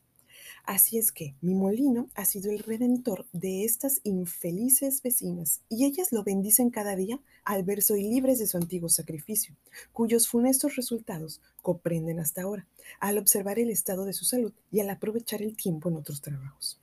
Así 0.70 0.98
es 0.98 1.10
que 1.10 1.34
mi 1.40 1.52
molino 1.56 2.08
ha 2.14 2.24
sido 2.24 2.52
el 2.52 2.60
redentor 2.60 3.26
de 3.32 3.64
estas 3.64 4.00
infelices 4.04 5.02
vecinas, 5.02 5.62
y 5.68 5.84
ellas 5.84 6.12
lo 6.12 6.22
bendicen 6.22 6.70
cada 6.70 6.94
día 6.94 7.18
al 7.44 7.64
verse 7.64 7.92
hoy 7.92 8.04
libres 8.04 8.38
de 8.38 8.46
su 8.46 8.56
antiguo 8.56 8.88
sacrificio, 8.88 9.56
cuyos 9.92 10.28
funestos 10.28 10.76
resultados 10.76 11.40
comprenden 11.60 12.20
hasta 12.20 12.42
ahora, 12.42 12.68
al 13.00 13.18
observar 13.18 13.58
el 13.58 13.68
estado 13.68 14.04
de 14.04 14.12
su 14.12 14.24
salud 14.24 14.52
y 14.70 14.78
al 14.78 14.90
aprovechar 14.90 15.42
el 15.42 15.56
tiempo 15.56 15.88
en 15.88 15.96
otros 15.96 16.20
trabajos. 16.20 16.78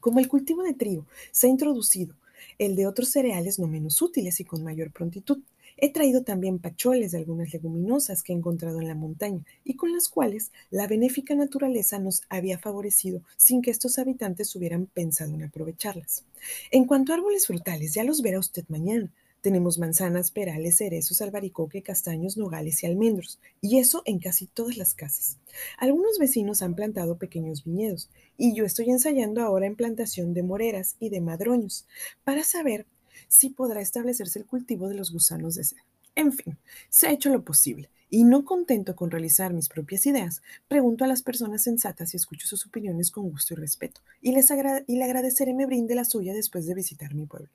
Como 0.00 0.18
el 0.18 0.26
cultivo 0.26 0.62
de 0.62 0.72
trigo 0.72 1.06
se 1.32 1.48
ha 1.48 1.50
introducido 1.50 2.16
el 2.58 2.76
de 2.76 2.86
otros 2.86 3.10
cereales 3.10 3.58
no 3.58 3.66
menos 3.66 4.00
útiles 4.00 4.40
y 4.40 4.46
con 4.46 4.64
mayor 4.64 4.90
prontitud, 4.90 5.42
He 5.76 5.92
traído 5.92 6.22
también 6.22 6.58
pacholes 6.58 7.12
de 7.12 7.18
algunas 7.18 7.52
leguminosas 7.52 8.22
que 8.22 8.32
he 8.32 8.36
encontrado 8.36 8.80
en 8.80 8.88
la 8.88 8.94
montaña 8.94 9.44
y 9.64 9.74
con 9.74 9.92
las 9.92 10.08
cuales 10.08 10.52
la 10.70 10.86
benéfica 10.86 11.34
naturaleza 11.34 11.98
nos 11.98 12.22
había 12.28 12.58
favorecido 12.58 13.22
sin 13.36 13.62
que 13.62 13.70
estos 13.70 13.98
habitantes 13.98 14.54
hubieran 14.56 14.86
pensado 14.86 15.34
en 15.34 15.44
aprovecharlas. 15.44 16.24
En 16.70 16.84
cuanto 16.84 17.12
a 17.12 17.16
árboles 17.16 17.46
frutales, 17.46 17.94
ya 17.94 18.04
los 18.04 18.22
verá 18.22 18.38
usted 18.38 18.64
mañana. 18.68 19.12
Tenemos 19.42 19.76
manzanas, 19.76 20.30
perales, 20.30 20.76
cerezos, 20.76 21.20
albaricoque, 21.20 21.82
castaños, 21.82 22.36
nogales 22.36 22.80
y 22.80 22.86
almendros, 22.86 23.40
y 23.60 23.80
eso 23.80 24.02
en 24.04 24.20
casi 24.20 24.46
todas 24.46 24.76
las 24.76 24.94
casas. 24.94 25.36
Algunos 25.78 26.20
vecinos 26.20 26.62
han 26.62 26.76
plantado 26.76 27.18
pequeños 27.18 27.64
viñedos, 27.64 28.08
y 28.38 28.54
yo 28.54 28.64
estoy 28.64 28.90
ensayando 28.90 29.42
ahora 29.42 29.66
en 29.66 29.74
plantación 29.74 30.32
de 30.32 30.44
moreras 30.44 30.94
y 31.00 31.08
de 31.08 31.20
madroños, 31.20 31.86
para 32.22 32.44
saber 32.44 32.86
sí 33.28 33.50
podrá 33.50 33.80
establecerse 33.80 34.38
el 34.38 34.46
cultivo 34.46 34.88
de 34.88 34.94
los 34.94 35.12
gusanos 35.12 35.54
de 35.54 35.64
seda. 35.64 35.82
En 36.14 36.32
fin, 36.32 36.58
se 36.90 37.06
ha 37.06 37.12
hecho 37.12 37.30
lo 37.30 37.42
posible, 37.42 37.90
y 38.10 38.24
no 38.24 38.44
contento 38.44 38.94
con 38.94 39.10
realizar 39.10 39.54
mis 39.54 39.70
propias 39.70 40.04
ideas, 40.04 40.42
pregunto 40.68 41.04
a 41.04 41.08
las 41.08 41.22
personas 41.22 41.62
sensatas 41.62 42.12
y 42.12 42.18
escucho 42.18 42.46
sus 42.46 42.66
opiniones 42.66 43.10
con 43.10 43.30
gusto 43.30 43.54
y 43.54 43.56
respeto, 43.56 44.02
y, 44.20 44.32
les 44.32 44.50
y 44.86 44.96
le 44.96 45.04
agradeceré 45.04 45.54
me 45.54 45.64
brinde 45.64 45.94
la 45.94 46.04
suya 46.04 46.34
después 46.34 46.66
de 46.66 46.74
visitar 46.74 47.14
mi 47.14 47.24
pueblo. 47.24 47.48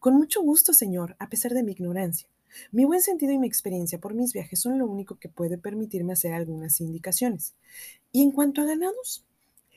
Con 0.00 0.14
mucho 0.14 0.42
gusto, 0.42 0.72
señor, 0.72 1.14
a 1.20 1.28
pesar 1.28 1.54
de 1.54 1.62
mi 1.62 1.72
ignorancia. 1.72 2.28
Mi 2.72 2.84
buen 2.84 3.02
sentido 3.02 3.32
y 3.32 3.38
mi 3.38 3.46
experiencia 3.46 3.98
por 3.98 4.14
mis 4.14 4.32
viajes 4.32 4.60
son 4.60 4.78
lo 4.78 4.86
único 4.86 5.16
que 5.16 5.28
puede 5.28 5.58
permitirme 5.58 6.12
hacer 6.12 6.32
algunas 6.32 6.80
indicaciones. 6.80 7.54
Y 8.12 8.22
en 8.22 8.32
cuanto 8.32 8.62
a 8.62 8.64
ganados, 8.64 9.24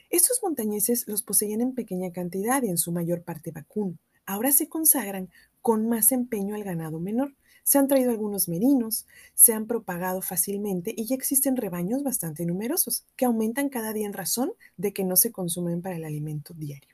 estos 0.10 0.40
montañeses 0.42 1.08
los 1.08 1.22
poseían 1.22 1.62
en 1.62 1.76
pequeña 1.76 2.12
cantidad 2.12 2.64
y 2.64 2.70
en 2.70 2.78
su 2.78 2.92
mayor 2.92 3.22
parte 3.22 3.52
vacuno. 3.52 3.98
Ahora 4.28 4.52
se 4.52 4.68
consagran 4.68 5.30
con 5.62 5.88
más 5.88 6.12
empeño 6.12 6.54
al 6.54 6.66
ganado 6.66 7.00
menor. 7.00 7.34
Se 7.64 7.78
han 7.78 7.88
traído 7.88 8.12
algunos 8.12 8.50
merinos, 8.50 9.08
se 9.34 9.54
han 9.54 9.68
propagado 9.68 10.22
fácilmente 10.22 10.94
y 10.96 11.06
ya 11.06 11.16
existen 11.16 11.56
rebaños 11.56 12.04
bastante 12.04 12.46
numerosos, 12.46 13.06
que 13.16 13.24
aumentan 13.24 13.70
cada 13.70 13.94
día 13.94 14.06
en 14.06 14.12
razón 14.12 14.52
de 14.76 14.92
que 14.92 15.06
no 15.06 15.16
se 15.16 15.32
consumen 15.32 15.82
para 15.82 15.96
el 15.96 16.04
alimento 16.04 16.54
diario. 16.54 16.90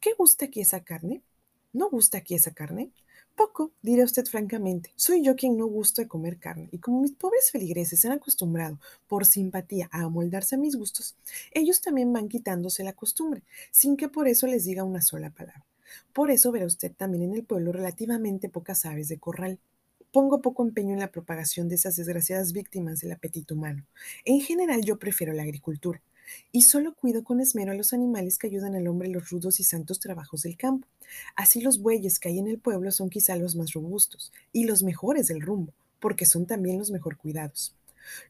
¿Qué 0.00 0.12
gusta 0.18 0.46
aquí 0.46 0.60
esa 0.60 0.82
carne? 0.82 1.22
¿No 1.72 1.88
gusta 1.88 2.18
aquí 2.18 2.34
esa 2.34 2.50
carne? 2.52 2.90
Poco, 3.36 3.70
dirá 3.80 4.04
usted 4.04 4.26
francamente. 4.26 4.92
Soy 4.96 5.22
yo 5.22 5.36
quien 5.36 5.56
no 5.56 5.66
gusta 5.66 6.02
de 6.02 6.08
comer 6.08 6.38
carne, 6.38 6.68
y 6.72 6.78
como 6.78 7.00
mis 7.00 7.12
pobres 7.12 7.52
feligreses 7.52 8.00
se 8.00 8.08
han 8.08 8.14
acostumbrado 8.14 8.80
por 9.06 9.24
simpatía 9.24 9.88
a 9.92 10.02
amoldarse 10.02 10.56
a 10.56 10.58
mis 10.58 10.74
gustos, 10.74 11.14
ellos 11.52 11.80
también 11.80 12.12
van 12.12 12.28
quitándose 12.28 12.82
la 12.82 12.92
costumbre, 12.92 13.44
sin 13.70 13.96
que 13.96 14.08
por 14.08 14.26
eso 14.26 14.48
les 14.48 14.64
diga 14.64 14.82
una 14.82 15.00
sola 15.00 15.30
palabra. 15.30 15.64
Por 16.12 16.30
eso 16.30 16.52
verá 16.52 16.66
usted 16.66 16.92
también 16.92 17.24
en 17.24 17.34
el 17.34 17.44
pueblo 17.44 17.72
relativamente 17.72 18.48
pocas 18.48 18.86
aves 18.86 19.08
de 19.08 19.18
corral. 19.18 19.58
Pongo 20.12 20.42
poco 20.42 20.64
empeño 20.64 20.92
en 20.92 21.00
la 21.00 21.12
propagación 21.12 21.68
de 21.68 21.76
esas 21.76 21.96
desgraciadas 21.96 22.52
víctimas 22.52 23.00
del 23.00 23.12
apetito 23.12 23.54
humano. 23.54 23.86
En 24.24 24.40
general 24.40 24.82
yo 24.84 24.98
prefiero 24.98 25.32
la 25.32 25.42
agricultura 25.42 26.02
y 26.52 26.62
solo 26.62 26.94
cuido 26.94 27.24
con 27.24 27.40
esmero 27.40 27.72
a 27.72 27.74
los 27.74 27.92
animales 27.92 28.38
que 28.38 28.46
ayudan 28.46 28.74
al 28.74 28.88
hombre 28.88 29.08
en 29.08 29.14
los 29.14 29.30
rudos 29.30 29.60
y 29.60 29.64
santos 29.64 30.00
trabajos 30.00 30.42
del 30.42 30.56
campo. 30.56 30.86
Así 31.36 31.60
los 31.60 31.80
bueyes 31.80 32.18
que 32.18 32.28
hay 32.28 32.38
en 32.38 32.48
el 32.48 32.58
pueblo 32.58 32.90
son 32.90 33.10
quizá 33.10 33.36
los 33.36 33.56
más 33.56 33.72
robustos 33.72 34.32
y 34.52 34.64
los 34.64 34.82
mejores 34.82 35.28
del 35.28 35.40
rumbo, 35.40 35.72
porque 35.98 36.26
son 36.26 36.46
también 36.46 36.78
los 36.78 36.90
mejor 36.90 37.16
cuidados. 37.16 37.74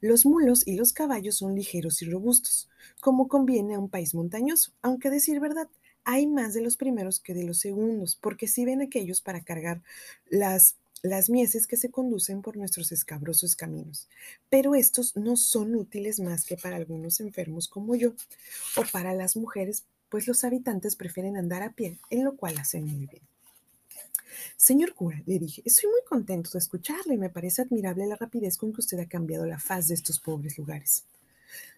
Los 0.00 0.26
mulos 0.26 0.66
y 0.66 0.74
los 0.74 0.92
caballos 0.92 1.36
son 1.36 1.54
ligeros 1.54 2.02
y 2.02 2.10
robustos, 2.10 2.68
como 3.00 3.28
conviene 3.28 3.74
a 3.74 3.78
un 3.78 3.88
país 3.88 4.14
montañoso, 4.14 4.72
aunque 4.82 5.10
decir 5.10 5.40
verdad, 5.40 5.68
hay 6.04 6.26
más 6.26 6.54
de 6.54 6.62
los 6.62 6.76
primeros 6.76 7.20
que 7.20 7.34
de 7.34 7.44
los 7.44 7.58
segundos, 7.58 8.16
porque 8.16 8.46
si 8.46 8.64
ven 8.64 8.82
aquellos 8.82 9.20
para 9.20 9.42
cargar 9.42 9.82
las 10.28 10.76
las 11.02 11.30
mieses 11.30 11.66
que 11.66 11.76
se 11.76 11.90
conducen 11.90 12.42
por 12.42 12.56
nuestros 12.56 12.92
escabrosos 12.92 13.56
caminos. 13.56 14.08
Pero 14.48 14.74
estos 14.74 15.16
no 15.16 15.36
son 15.36 15.74
útiles 15.74 16.20
más 16.20 16.44
que 16.44 16.56
para 16.56 16.76
algunos 16.76 17.20
enfermos 17.20 17.68
como 17.68 17.94
yo 17.94 18.12
o 18.76 18.82
para 18.92 19.14
las 19.14 19.36
mujeres, 19.36 19.84
pues 20.08 20.26
los 20.26 20.44
habitantes 20.44 20.96
prefieren 20.96 21.36
andar 21.36 21.62
a 21.62 21.72
pie, 21.72 21.98
en 22.10 22.24
lo 22.24 22.36
cual 22.36 22.58
hacen 22.58 22.84
muy 22.84 23.06
bien. 23.06 23.22
Señor 24.56 24.94
cura, 24.94 25.22
le 25.26 25.38
dije, 25.38 25.62
estoy 25.64 25.90
muy 25.90 26.00
contento 26.06 26.50
de 26.52 26.58
escucharle 26.58 27.14
y 27.14 27.18
me 27.18 27.30
parece 27.30 27.62
admirable 27.62 28.06
la 28.06 28.16
rapidez 28.16 28.56
con 28.56 28.72
que 28.72 28.80
usted 28.80 28.98
ha 28.98 29.08
cambiado 29.08 29.46
la 29.46 29.58
faz 29.58 29.88
de 29.88 29.94
estos 29.94 30.20
pobres 30.20 30.58
lugares. 30.58 31.04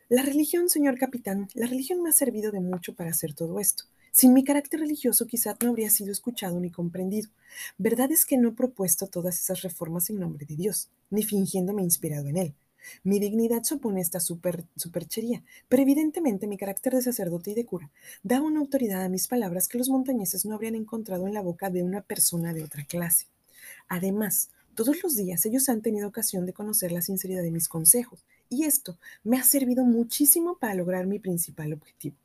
La 0.09 0.23
religión, 0.23 0.69
señor 0.69 0.99
capitán, 0.99 1.49
la 1.55 1.67
religión 1.67 2.03
me 2.03 2.11
ha 2.11 2.13
servido 2.13 2.51
de 2.51 2.61
mucho 2.61 2.95
para 2.95 3.11
hacer 3.11 3.35
todo 3.35 3.61
esto. 3.61 3.85
Sin 4.15 4.35
mi 4.35 4.45
carácter 4.45 4.81
religioso 4.81 5.27
quizá 5.27 5.57
no 5.63 5.71
habría 5.71 5.89
sido 5.89 6.13
escuchado 6.13 6.61
ni 6.61 6.71
comprendido. 6.71 7.31
Verdad 7.79 8.13
es 8.13 8.27
que 8.27 8.37
no 8.37 8.51
he 8.51 8.53
propuesto 8.53 9.07
todas 9.07 9.41
esas 9.41 9.63
reformas 9.63 10.11
en 10.11 10.21
nombre 10.21 10.45
de 10.45 10.55
Dios, 10.55 10.91
ni 11.09 11.23
fingiéndome 11.23 11.83
inspirado 11.83 12.29
en 12.29 12.37
él. 12.37 12.55
Mi 13.05 13.19
dignidad 13.19 13.65
supone 13.65 14.03
esta 14.03 14.21
super, 14.21 14.67
superchería, 14.77 15.43
pero 15.71 15.83
evidentemente 15.83 16.47
mi 16.47 16.59
carácter 16.59 16.93
de 16.93 17.01
sacerdote 17.01 17.53
y 17.53 17.55
de 17.55 17.65
cura 17.65 17.91
da 18.23 18.43
una 18.43 18.61
autoridad 18.61 19.03
a 19.03 19.09
mis 19.09 19.29
palabras 19.29 19.67
que 19.67 19.79
los 19.79 19.89
montañeses 19.89 20.45
no 20.45 20.55
habrían 20.55 20.75
encontrado 20.75 21.27
en 21.27 21.33
la 21.33 21.41
boca 21.41 21.71
de 21.71 21.83
una 21.83 22.03
persona 22.03 22.53
de 22.53 22.65
otra 22.65 22.85
clase. 22.85 23.29
Además, 23.89 24.51
todos 24.75 25.03
los 25.03 25.17
días 25.17 25.47
ellos 25.47 25.71
han 25.71 25.81
tenido 25.81 26.09
ocasión 26.09 26.45
de 26.45 26.53
conocer 26.53 26.93
la 26.93 27.01
sinceridad 27.01 27.43
de 27.43 27.51
mis 27.51 27.69
consejos, 27.69 28.27
y 28.49 28.65
esto 28.65 28.99
me 29.25 29.39
ha 29.39 29.45
servido 29.45 29.85
muchísimo 29.85 30.57
para 30.59 30.75
lograr 30.75 31.07
mi 31.07 31.19
principal 31.19 31.73
objetivo, 31.73 32.17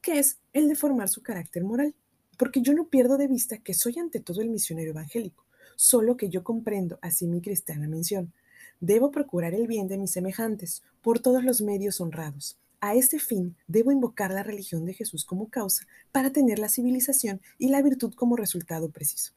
que 0.00 0.18
es 0.18 0.38
el 0.52 0.68
de 0.68 0.74
formar 0.74 1.08
su 1.08 1.22
carácter 1.22 1.64
moral, 1.64 1.94
porque 2.36 2.62
yo 2.62 2.72
no 2.72 2.88
pierdo 2.88 3.18
de 3.18 3.26
vista 3.26 3.58
que 3.58 3.74
soy 3.74 3.98
ante 3.98 4.20
todo 4.20 4.40
el 4.40 4.48
misionero 4.48 4.90
evangélico, 4.90 5.44
solo 5.76 6.16
que 6.16 6.28
yo 6.28 6.42
comprendo 6.44 6.98
así 7.02 7.26
mi 7.26 7.40
cristiana 7.40 7.88
mención. 7.88 8.32
Debo 8.80 9.10
procurar 9.10 9.54
el 9.54 9.66
bien 9.66 9.88
de 9.88 9.98
mis 9.98 10.12
semejantes 10.12 10.82
por 11.02 11.18
todos 11.18 11.44
los 11.44 11.60
medios 11.60 12.00
honrados. 12.00 12.56
A 12.80 12.94
este 12.94 13.18
fin 13.18 13.56
debo 13.66 13.90
invocar 13.90 14.30
la 14.30 14.44
religión 14.44 14.84
de 14.84 14.94
Jesús 14.94 15.24
como 15.24 15.48
causa 15.48 15.86
para 16.12 16.30
tener 16.30 16.60
la 16.60 16.68
civilización 16.68 17.40
y 17.58 17.68
la 17.68 17.82
virtud 17.82 18.14
como 18.14 18.36
resultado 18.36 18.88
preciso. 18.90 19.32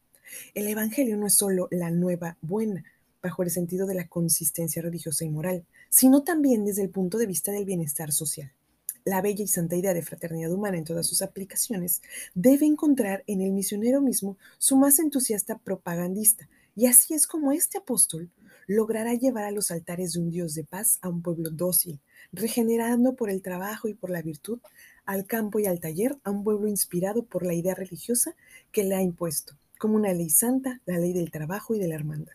El 0.53 0.67
Evangelio 0.67 1.17
no 1.17 1.25
es 1.25 1.35
solo 1.35 1.67
la 1.71 1.89
nueva 1.89 2.37
buena, 2.41 2.83
bajo 3.21 3.43
el 3.43 3.51
sentido 3.51 3.85
de 3.87 3.95
la 3.95 4.07
consistencia 4.07 4.81
religiosa 4.81 5.25
y 5.25 5.29
moral, 5.29 5.65
sino 5.89 6.23
también 6.23 6.65
desde 6.65 6.81
el 6.81 6.89
punto 6.89 7.17
de 7.17 7.27
vista 7.27 7.51
del 7.51 7.65
bienestar 7.65 8.11
social. 8.11 8.51
La 9.03 9.21
bella 9.21 9.43
y 9.43 9.47
santa 9.47 9.75
idea 9.75 9.93
de 9.93 10.03
fraternidad 10.03 10.51
humana 10.51 10.77
en 10.77 10.83
todas 10.83 11.07
sus 11.07 11.21
aplicaciones 11.21 12.01
debe 12.35 12.67
encontrar 12.67 13.23
en 13.25 13.41
el 13.41 13.51
misionero 13.51 14.01
mismo 14.01 14.37
su 14.59 14.77
más 14.77 14.99
entusiasta 14.99 15.57
propagandista, 15.57 16.47
y 16.75 16.85
así 16.85 17.13
es 17.13 17.27
como 17.27 17.51
este 17.51 17.79
apóstol 17.79 18.29
logrará 18.67 19.13
llevar 19.15 19.43
a 19.43 19.51
los 19.51 19.71
altares 19.71 20.13
de 20.13 20.19
un 20.19 20.29
Dios 20.29 20.53
de 20.53 20.63
paz 20.63 20.99
a 21.01 21.09
un 21.09 21.21
pueblo 21.21 21.49
dócil, 21.49 21.99
regenerando 22.31 23.15
por 23.15 23.29
el 23.29 23.41
trabajo 23.41 23.87
y 23.87 23.93
por 23.93 24.09
la 24.09 24.21
virtud 24.21 24.59
al 25.05 25.25
campo 25.25 25.59
y 25.59 25.65
al 25.65 25.79
taller 25.79 26.17
a 26.23 26.31
un 26.31 26.43
pueblo 26.43 26.67
inspirado 26.67 27.23
por 27.23 27.45
la 27.45 27.53
idea 27.53 27.75
religiosa 27.75 28.35
que 28.71 28.83
le 28.83 28.95
ha 28.95 29.01
impuesto, 29.01 29.55
como 29.77 29.95
una 29.95 30.13
ley 30.13 30.29
santa, 30.29 30.79
la 30.85 30.99
ley 30.99 31.11
del 31.11 31.31
trabajo 31.31 31.75
y 31.75 31.79
de 31.79 31.87
la 31.87 31.95
hermandad. 31.95 32.33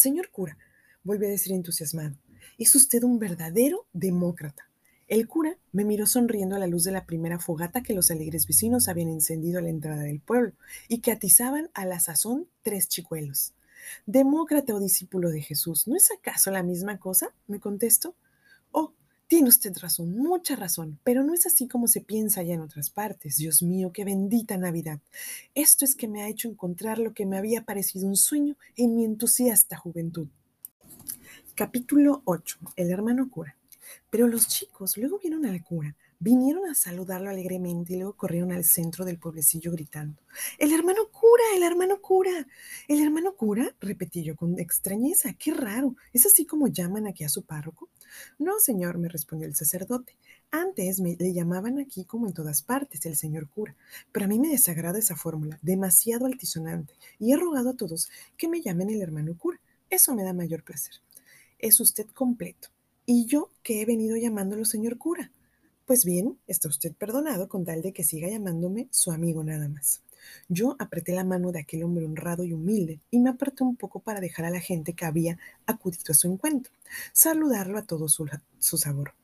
Señor 0.00 0.30
cura, 0.30 0.56
vuelve 1.04 1.26
a 1.26 1.30
decir 1.30 1.52
entusiasmado, 1.52 2.16
es 2.56 2.74
usted 2.74 3.02
un 3.02 3.18
verdadero 3.18 3.86
demócrata. 3.92 4.70
El 5.08 5.28
cura 5.28 5.58
me 5.72 5.84
miró 5.84 6.06
sonriendo 6.06 6.56
a 6.56 6.58
la 6.58 6.66
luz 6.66 6.84
de 6.84 6.90
la 6.90 7.04
primera 7.04 7.38
fogata 7.38 7.82
que 7.82 7.92
los 7.92 8.10
alegres 8.10 8.46
vecinos 8.46 8.88
habían 8.88 9.10
encendido 9.10 9.58
a 9.58 9.62
la 9.62 9.68
entrada 9.68 10.04
del 10.04 10.18
pueblo 10.18 10.54
y 10.88 11.02
que 11.02 11.12
atizaban 11.12 11.68
a 11.74 11.84
la 11.84 12.00
sazón 12.00 12.48
tres 12.62 12.88
chicuelos. 12.88 13.52
Demócrata 14.06 14.74
o 14.74 14.80
discípulo 14.80 15.28
de 15.28 15.42
Jesús, 15.42 15.86
¿no 15.86 15.98
es 15.98 16.10
acaso 16.10 16.50
la 16.50 16.62
misma 16.62 16.98
cosa? 16.98 17.34
me 17.46 17.60
contesto. 17.60 18.14
Tiene 19.30 19.48
usted 19.48 19.78
razón, 19.78 20.16
mucha 20.16 20.56
razón, 20.56 20.98
pero 21.04 21.22
no 21.22 21.34
es 21.34 21.46
así 21.46 21.68
como 21.68 21.86
se 21.86 22.00
piensa 22.00 22.40
allá 22.40 22.54
en 22.54 22.62
otras 22.62 22.90
partes. 22.90 23.36
Dios 23.36 23.62
mío, 23.62 23.92
qué 23.92 24.04
bendita 24.04 24.56
Navidad. 24.56 24.98
Esto 25.54 25.84
es 25.84 25.94
que 25.94 26.08
me 26.08 26.22
ha 26.22 26.28
hecho 26.28 26.48
encontrar 26.48 26.98
lo 26.98 27.14
que 27.14 27.26
me 27.26 27.38
había 27.38 27.62
parecido 27.62 28.08
un 28.08 28.16
sueño 28.16 28.56
en 28.74 28.96
mi 28.96 29.04
entusiasta 29.04 29.76
juventud. 29.76 30.26
Capítulo 31.54 32.22
8. 32.24 32.58
El 32.74 32.90
hermano 32.90 33.30
cura. 33.30 33.56
Pero 34.10 34.26
los 34.26 34.48
chicos 34.48 34.96
luego 34.96 35.20
vieron 35.20 35.46
al 35.46 35.62
cura, 35.62 35.94
vinieron 36.18 36.68
a 36.68 36.74
saludarlo 36.74 37.30
alegremente 37.30 37.92
y 37.92 37.98
luego 37.98 38.14
corrieron 38.14 38.50
al 38.50 38.64
centro 38.64 39.04
del 39.04 39.20
pueblecillo 39.20 39.70
gritando, 39.70 40.20
El 40.58 40.72
hermano 40.72 41.08
cura, 41.08 41.44
el 41.54 41.62
hermano 41.62 42.00
cura. 42.00 42.48
¿El 42.88 43.00
hermano 43.00 43.36
cura? 43.36 43.76
repetí 43.80 44.24
yo 44.24 44.34
con 44.34 44.58
extrañeza. 44.58 45.34
Qué 45.34 45.54
raro. 45.54 45.94
¿Es 46.12 46.26
así 46.26 46.44
como 46.46 46.66
llaman 46.66 47.06
aquí 47.06 47.22
a 47.22 47.28
su 47.28 47.42
párroco? 47.42 47.88
No, 48.38 48.58
señor, 48.58 48.98
me 48.98 49.08
respondió 49.08 49.46
el 49.46 49.54
sacerdote. 49.54 50.16
Antes 50.50 51.00
me, 51.00 51.16
le 51.18 51.32
llamaban 51.32 51.78
aquí 51.78 52.04
como 52.04 52.26
en 52.26 52.32
todas 52.32 52.62
partes 52.62 53.06
el 53.06 53.16
señor 53.16 53.48
cura, 53.48 53.76
pero 54.12 54.24
a 54.24 54.28
mí 54.28 54.38
me 54.38 54.48
desagrada 54.48 54.98
esa 54.98 55.16
fórmula, 55.16 55.58
demasiado 55.62 56.26
altisonante, 56.26 56.94
y 57.18 57.32
he 57.32 57.36
rogado 57.36 57.70
a 57.70 57.76
todos 57.76 58.10
que 58.36 58.48
me 58.48 58.60
llamen 58.60 58.90
el 58.90 59.02
hermano 59.02 59.36
cura. 59.38 59.60
Eso 59.90 60.14
me 60.14 60.24
da 60.24 60.32
mayor 60.32 60.62
placer. 60.62 60.94
Es 61.58 61.80
usted 61.80 62.06
completo. 62.06 62.68
Y 63.06 63.26
yo 63.26 63.50
que 63.62 63.82
he 63.82 63.86
venido 63.86 64.16
llamándolo 64.16 64.64
señor 64.64 64.98
cura. 64.98 65.30
Pues 65.84 66.04
bien, 66.04 66.38
está 66.46 66.68
usted 66.68 66.92
perdonado 66.94 67.48
con 67.48 67.64
tal 67.64 67.82
de 67.82 67.92
que 67.92 68.04
siga 68.04 68.28
llamándome 68.28 68.88
su 68.90 69.10
amigo 69.10 69.42
nada 69.42 69.68
más. 69.68 70.02
Yo 70.48 70.76
apreté 70.78 71.12
la 71.12 71.24
mano 71.24 71.52
de 71.52 71.60
aquel 71.60 71.84
hombre 71.84 72.04
honrado 72.04 72.44
y 72.44 72.52
humilde 72.52 73.00
y 73.10 73.20
me 73.20 73.30
aparté 73.30 73.64
un 73.64 73.76
poco 73.76 74.00
para 74.00 74.20
dejar 74.20 74.44
a 74.46 74.50
la 74.50 74.60
gente 74.60 74.94
que 74.94 75.04
había 75.04 75.38
acudido 75.66 76.04
a 76.10 76.14
su 76.14 76.30
encuentro, 76.30 76.72
saludarlo 77.12 77.78
a 77.78 77.82
todo 77.82 78.08
su, 78.08 78.28
su 78.58 78.76
sabor. 78.76 79.14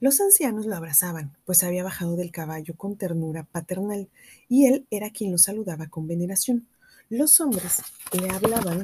Los 0.00 0.20
ancianos 0.20 0.66
lo 0.66 0.76
abrazaban, 0.76 1.36
pues 1.44 1.64
había 1.64 1.82
bajado 1.82 2.14
del 2.14 2.30
caballo 2.30 2.76
con 2.76 2.96
ternura 2.96 3.44
paternal, 3.44 4.08
y 4.48 4.66
él 4.66 4.86
era 4.90 5.10
quien 5.10 5.32
lo 5.32 5.38
saludaba 5.38 5.88
con 5.88 6.06
veneración. 6.06 6.68
Los 7.08 7.40
hombres 7.40 7.82
le 8.12 8.30
hablaban 8.30 8.82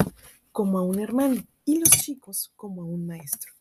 como 0.50 0.78
a 0.78 0.82
un 0.82 0.98
hermano 0.98 1.44
y 1.64 1.78
los 1.78 1.90
chicos 1.90 2.52
como 2.56 2.82
a 2.82 2.86
un 2.86 3.06
maestro. 3.06 3.52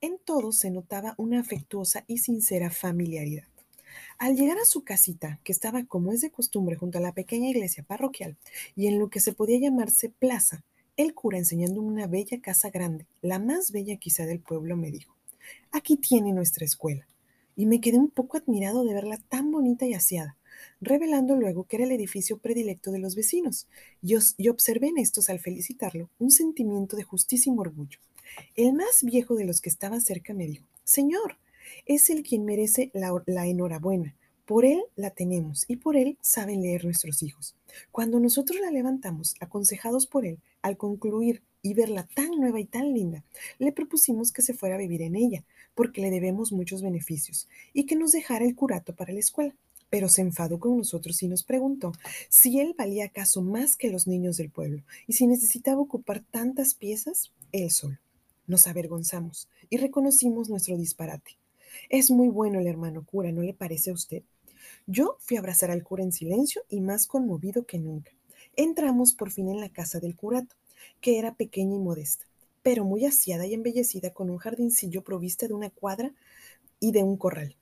En 0.00 0.18
todo 0.18 0.52
se 0.52 0.70
notaba 0.70 1.14
una 1.18 1.40
afectuosa 1.40 2.04
y 2.06 2.18
sincera 2.18 2.70
familiaridad. 2.70 3.46
Al 4.18 4.36
llegar 4.36 4.58
a 4.58 4.64
su 4.64 4.82
casita, 4.84 5.40
que 5.44 5.52
estaba 5.52 5.84
como 5.84 6.12
es 6.12 6.20
de 6.20 6.30
costumbre 6.30 6.76
junto 6.76 6.98
a 6.98 7.00
la 7.00 7.12
pequeña 7.12 7.48
iglesia 7.50 7.84
parroquial 7.84 8.36
y 8.74 8.86
en 8.86 8.98
lo 8.98 9.08
que 9.08 9.20
se 9.20 9.32
podía 9.32 9.58
llamarse 9.58 10.08
plaza, 10.08 10.64
el 10.96 11.14
cura 11.14 11.38
enseñando 11.38 11.82
una 11.82 12.06
bella 12.06 12.40
casa 12.40 12.70
grande, 12.70 13.06
la 13.20 13.38
más 13.38 13.70
bella 13.70 13.96
quizá 13.96 14.24
del 14.24 14.40
pueblo, 14.40 14.76
me 14.76 14.90
dijo, 14.90 15.14
aquí 15.70 15.96
tiene 15.96 16.32
nuestra 16.32 16.64
escuela. 16.64 17.06
Y 17.54 17.66
me 17.66 17.80
quedé 17.80 17.98
un 17.98 18.10
poco 18.10 18.36
admirado 18.36 18.84
de 18.84 18.94
verla 18.94 19.18
tan 19.28 19.50
bonita 19.50 19.86
y 19.86 19.94
aseada, 19.94 20.36
revelando 20.80 21.36
luego 21.36 21.64
que 21.64 21.76
era 21.76 21.84
el 21.84 21.92
edificio 21.92 22.38
predilecto 22.38 22.92
de 22.92 22.98
los 22.98 23.14
vecinos, 23.14 23.66
y, 24.02 24.14
y 24.36 24.48
observé 24.48 24.88
en 24.88 24.98
estos 24.98 25.28
al 25.30 25.40
felicitarlo 25.40 26.10
un 26.18 26.30
sentimiento 26.30 26.96
de 26.96 27.02
justísimo 27.02 27.60
orgullo. 27.62 27.98
El 28.54 28.72
más 28.72 29.02
viejo 29.02 29.34
de 29.34 29.44
los 29.44 29.60
que 29.60 29.68
estaba 29.68 30.00
cerca 30.00 30.34
me 30.34 30.46
dijo, 30.46 30.66
Señor, 30.84 31.38
es 31.84 32.10
el 32.10 32.22
quien 32.22 32.44
merece 32.44 32.90
la, 32.94 33.46
enhorabuena. 33.46 34.14
Por 34.46 34.64
él 34.64 34.82
la 34.94 35.10
tenemos 35.10 35.64
y 35.68 35.76
por 35.76 35.96
él 35.96 36.18
saben 36.20 36.62
leer 36.62 36.84
nuestros 36.84 37.22
hijos. 37.22 37.56
Cuando 37.90 38.20
nosotros 38.20 38.60
la 38.60 38.70
levantamos, 38.70 39.34
aconsejados 39.40 40.06
por 40.06 40.24
él, 40.24 40.38
al 40.62 40.76
concluir 40.76 41.42
y 41.62 41.74
verla 41.74 42.08
tan 42.14 42.30
nueva 42.30 42.60
y 42.60 42.64
tan 42.64 42.94
linda, 42.94 43.24
le 43.58 43.72
propusimos 43.72 44.30
que 44.32 44.42
se 44.42 44.54
fuera 44.54 44.76
a 44.76 44.78
vivir 44.78 45.02
en 45.02 45.16
ella, 45.16 45.44
porque 45.74 46.00
le 46.00 46.10
debemos 46.10 46.52
muchos 46.52 46.80
beneficios, 46.80 47.48
y 47.72 47.86
que 47.86 47.96
nos 47.96 48.12
dejara 48.12 48.44
el 48.44 48.54
curato 48.54 48.94
para 48.94 49.12
la 49.12 49.18
escuela. 49.18 49.54
Pero 49.90 50.08
se 50.08 50.20
enfadó 50.20 50.58
con 50.58 50.76
nosotros 50.76 51.22
y 51.22 51.28
nos 51.28 51.44
preguntó 51.44 51.92
si 52.28 52.58
él 52.58 52.74
valía 52.76 53.06
acaso 53.06 53.40
más 53.40 53.76
que 53.76 53.90
los 53.90 54.06
niños 54.06 54.36
del 54.36 54.50
pueblo 54.50 54.82
y 55.06 55.12
si 55.12 55.28
necesitaba 55.28 55.80
ocupar 55.80 56.24
tantas 56.28 56.74
piezas 56.74 57.32
él 57.52 57.70
solo. 57.70 57.98
Nos 58.46 58.66
avergonzamos 58.66 59.48
y 59.70 59.76
reconocimos 59.76 60.48
nuestro 60.48 60.76
disparate. 60.76 61.38
Es 61.88 62.10
muy 62.10 62.28
bueno 62.28 62.58
el 62.58 62.66
hermano 62.66 63.04
cura, 63.04 63.32
¿no 63.32 63.42
le 63.42 63.54
parece 63.54 63.90
a 63.90 63.94
usted? 63.94 64.22
Yo 64.86 65.16
fui 65.20 65.36
a 65.36 65.40
abrazar 65.40 65.70
al 65.70 65.82
cura 65.82 66.02
en 66.02 66.12
silencio 66.12 66.62
y 66.68 66.80
más 66.80 67.06
conmovido 67.06 67.64
que 67.64 67.78
nunca. 67.78 68.12
Entramos 68.56 69.12
por 69.12 69.30
fin 69.30 69.48
en 69.48 69.60
la 69.60 69.68
casa 69.68 70.00
del 70.00 70.16
curato, 70.16 70.54
que 71.00 71.18
era 71.18 71.34
pequeña 71.34 71.76
y 71.76 71.78
modesta, 71.78 72.26
pero 72.62 72.84
muy 72.84 73.04
aseada 73.04 73.46
y 73.46 73.54
embellecida 73.54 74.12
con 74.12 74.30
un 74.30 74.38
jardincillo 74.38 75.02
provista 75.02 75.46
de 75.46 75.54
una 75.54 75.70
cuadra 75.70 76.14
y 76.80 76.92
de 76.92 77.02
un 77.02 77.16
corral. 77.16 77.56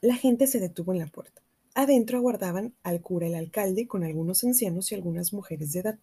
La 0.00 0.14
gente 0.14 0.46
se 0.46 0.60
detuvo 0.60 0.92
en 0.92 1.00
la 1.00 1.06
puerta. 1.06 1.42
Adentro 1.74 2.18
aguardaban 2.18 2.74
al 2.82 3.00
cura 3.02 3.26
el 3.26 3.34
alcalde 3.34 3.86
con 3.86 4.04
algunos 4.04 4.44
ancianos 4.44 4.90
y 4.90 4.94
algunas 4.94 5.32
mujeres 5.32 5.72
de 5.72 5.80
edad. 5.80 5.98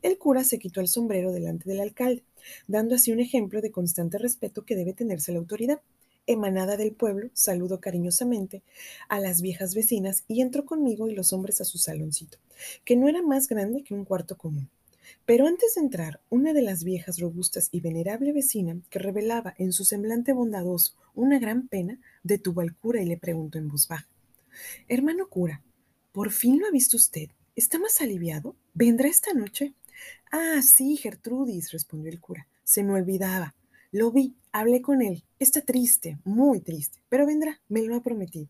El 0.00 0.18
cura 0.18 0.44
se 0.44 0.58
quitó 0.58 0.80
el 0.80 0.88
sombrero 0.88 1.32
delante 1.32 1.68
del 1.68 1.80
alcalde, 1.80 2.24
dando 2.66 2.94
así 2.94 3.12
un 3.12 3.20
ejemplo 3.20 3.60
de 3.60 3.70
constante 3.70 4.18
respeto 4.18 4.64
que 4.64 4.76
debe 4.76 4.92
tenerse 4.92 5.32
la 5.32 5.38
autoridad 5.38 5.80
emanada 6.26 6.76
del 6.76 6.92
pueblo, 6.92 7.30
saludó 7.34 7.80
cariñosamente 7.80 8.62
a 9.08 9.20
las 9.20 9.42
viejas 9.42 9.74
vecinas 9.74 10.24
y 10.28 10.40
entró 10.40 10.64
conmigo 10.64 11.08
y 11.08 11.14
los 11.14 11.32
hombres 11.32 11.60
a 11.60 11.64
su 11.64 11.78
saloncito, 11.78 12.38
que 12.84 12.96
no 12.96 13.08
era 13.08 13.22
más 13.22 13.48
grande 13.48 13.82
que 13.82 13.94
un 13.94 14.04
cuarto 14.04 14.36
común. 14.36 14.68
Pero 15.26 15.46
antes 15.46 15.74
de 15.74 15.82
entrar, 15.82 16.20
una 16.30 16.52
de 16.52 16.62
las 16.62 16.84
viejas 16.84 17.18
robustas 17.18 17.68
y 17.72 17.80
venerable 17.80 18.32
vecina, 18.32 18.76
que 18.90 18.98
revelaba 18.98 19.54
en 19.58 19.72
su 19.72 19.84
semblante 19.84 20.32
bondadoso 20.32 20.94
una 21.14 21.38
gran 21.38 21.68
pena, 21.68 21.98
detuvo 22.22 22.60
al 22.60 22.74
cura 22.74 23.02
y 23.02 23.06
le 23.06 23.16
preguntó 23.16 23.58
en 23.58 23.68
voz 23.68 23.88
baja, 23.88 24.08
Hermano 24.88 25.28
cura, 25.28 25.62
¿por 26.12 26.30
fin 26.30 26.60
lo 26.60 26.66
ha 26.66 26.70
visto 26.70 26.96
usted? 26.96 27.30
¿Está 27.56 27.78
más 27.78 28.00
aliviado? 28.00 28.56
¿Vendrá 28.74 29.08
esta 29.08 29.32
noche? 29.32 29.74
Ah, 30.30 30.60
sí, 30.62 30.96
Gertrudis, 30.96 31.70
respondió 31.70 32.10
el 32.10 32.20
cura. 32.20 32.46
Se 32.64 32.82
me 32.82 32.94
olvidaba. 32.94 33.54
Lo 33.94 34.10
vi, 34.10 34.34
hablé 34.52 34.80
con 34.80 35.02
él. 35.02 35.22
Está 35.38 35.60
triste, 35.60 36.18
muy 36.24 36.60
triste, 36.60 37.02
pero 37.10 37.26
vendrá, 37.26 37.60
me 37.68 37.82
lo 37.82 37.94
ha 37.94 38.02
prometido. 38.02 38.48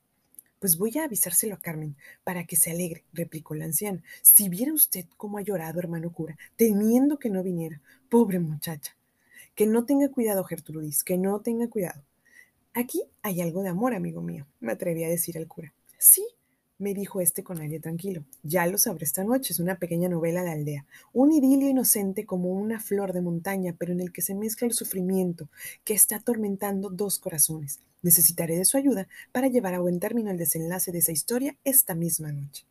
Pues 0.60 0.78
voy 0.78 0.96
a 0.96 1.02
avisárselo 1.02 1.56
a 1.56 1.60
Carmen 1.60 1.96
para 2.22 2.46
que 2.46 2.54
se 2.54 2.70
alegre, 2.70 3.02
replicó 3.12 3.56
la 3.56 3.64
anciana. 3.64 4.04
Si 4.22 4.48
viera 4.48 4.72
usted 4.72 5.04
cómo 5.16 5.38
ha 5.38 5.42
llorado, 5.42 5.80
hermano 5.80 6.12
cura, 6.12 6.38
temiendo 6.54 7.18
que 7.18 7.28
no 7.28 7.42
viniera. 7.42 7.80
Pobre 8.08 8.38
muchacha. 8.38 8.96
Que 9.56 9.66
no 9.66 9.84
tenga 9.84 10.08
cuidado, 10.10 10.44
Gertrudis, 10.44 11.02
que 11.02 11.18
no 11.18 11.40
tenga 11.40 11.68
cuidado. 11.68 12.04
Aquí 12.72 13.02
hay 13.22 13.40
algo 13.40 13.64
de 13.64 13.70
amor, 13.70 13.94
amigo 13.94 14.22
mío, 14.22 14.46
me 14.60 14.70
atreví 14.70 15.02
a 15.02 15.08
decir 15.08 15.36
al 15.36 15.48
cura. 15.48 15.74
Sí, 15.98 16.24
me 16.82 16.94
dijo 16.94 17.20
este 17.20 17.44
con 17.44 17.60
aire 17.60 17.78
tranquilo. 17.78 18.24
Ya 18.42 18.66
lo 18.66 18.76
sabré 18.76 19.04
esta 19.04 19.22
noche, 19.22 19.52
es 19.52 19.60
una 19.60 19.76
pequeña 19.76 20.08
novela 20.08 20.42
de 20.42 20.50
aldea, 20.50 20.84
un 21.12 21.32
idilio 21.32 21.68
inocente 21.68 22.26
como 22.26 22.50
una 22.50 22.80
flor 22.80 23.12
de 23.12 23.20
montaña, 23.20 23.74
pero 23.78 23.92
en 23.92 24.00
el 24.00 24.12
que 24.12 24.20
se 24.20 24.34
mezcla 24.34 24.66
el 24.66 24.74
sufrimiento 24.74 25.48
que 25.84 25.94
está 25.94 26.16
atormentando 26.16 26.90
dos 26.90 27.20
corazones. 27.20 27.78
Necesitaré 28.02 28.56
de 28.56 28.64
su 28.64 28.76
ayuda 28.76 29.06
para 29.30 29.46
llevar 29.46 29.74
a 29.74 29.78
buen 29.78 30.00
término 30.00 30.32
el 30.32 30.38
desenlace 30.38 30.90
de 30.90 30.98
esa 30.98 31.12
historia 31.12 31.56
esta 31.62 31.94
misma 31.94 32.32
noche. 32.32 32.64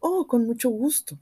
Oh, 0.00 0.26
con 0.26 0.46
mucho 0.46 0.70
gusto. 0.70 1.18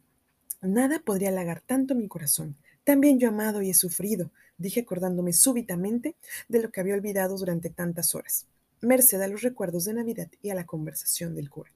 Nada 0.62 1.02
podría 1.04 1.30
halagar 1.30 1.60
tanto 1.60 1.96
mi 1.96 2.06
corazón. 2.06 2.54
También 2.84 3.18
yo 3.18 3.30
amado 3.30 3.62
y 3.62 3.70
he 3.70 3.74
sufrido, 3.74 4.30
dije 4.58 4.80
acordándome 4.80 5.32
súbitamente 5.32 6.14
de 6.48 6.62
lo 6.62 6.70
que 6.70 6.80
había 6.80 6.94
olvidado 6.94 7.36
durante 7.36 7.68
tantas 7.68 8.14
horas, 8.14 8.46
merced 8.80 9.20
a 9.20 9.28
los 9.28 9.42
recuerdos 9.42 9.84
de 9.86 9.94
Navidad 9.94 10.28
y 10.40 10.50
a 10.50 10.54
la 10.54 10.66
conversación 10.66 11.34
del 11.34 11.50
cura. 11.50 11.72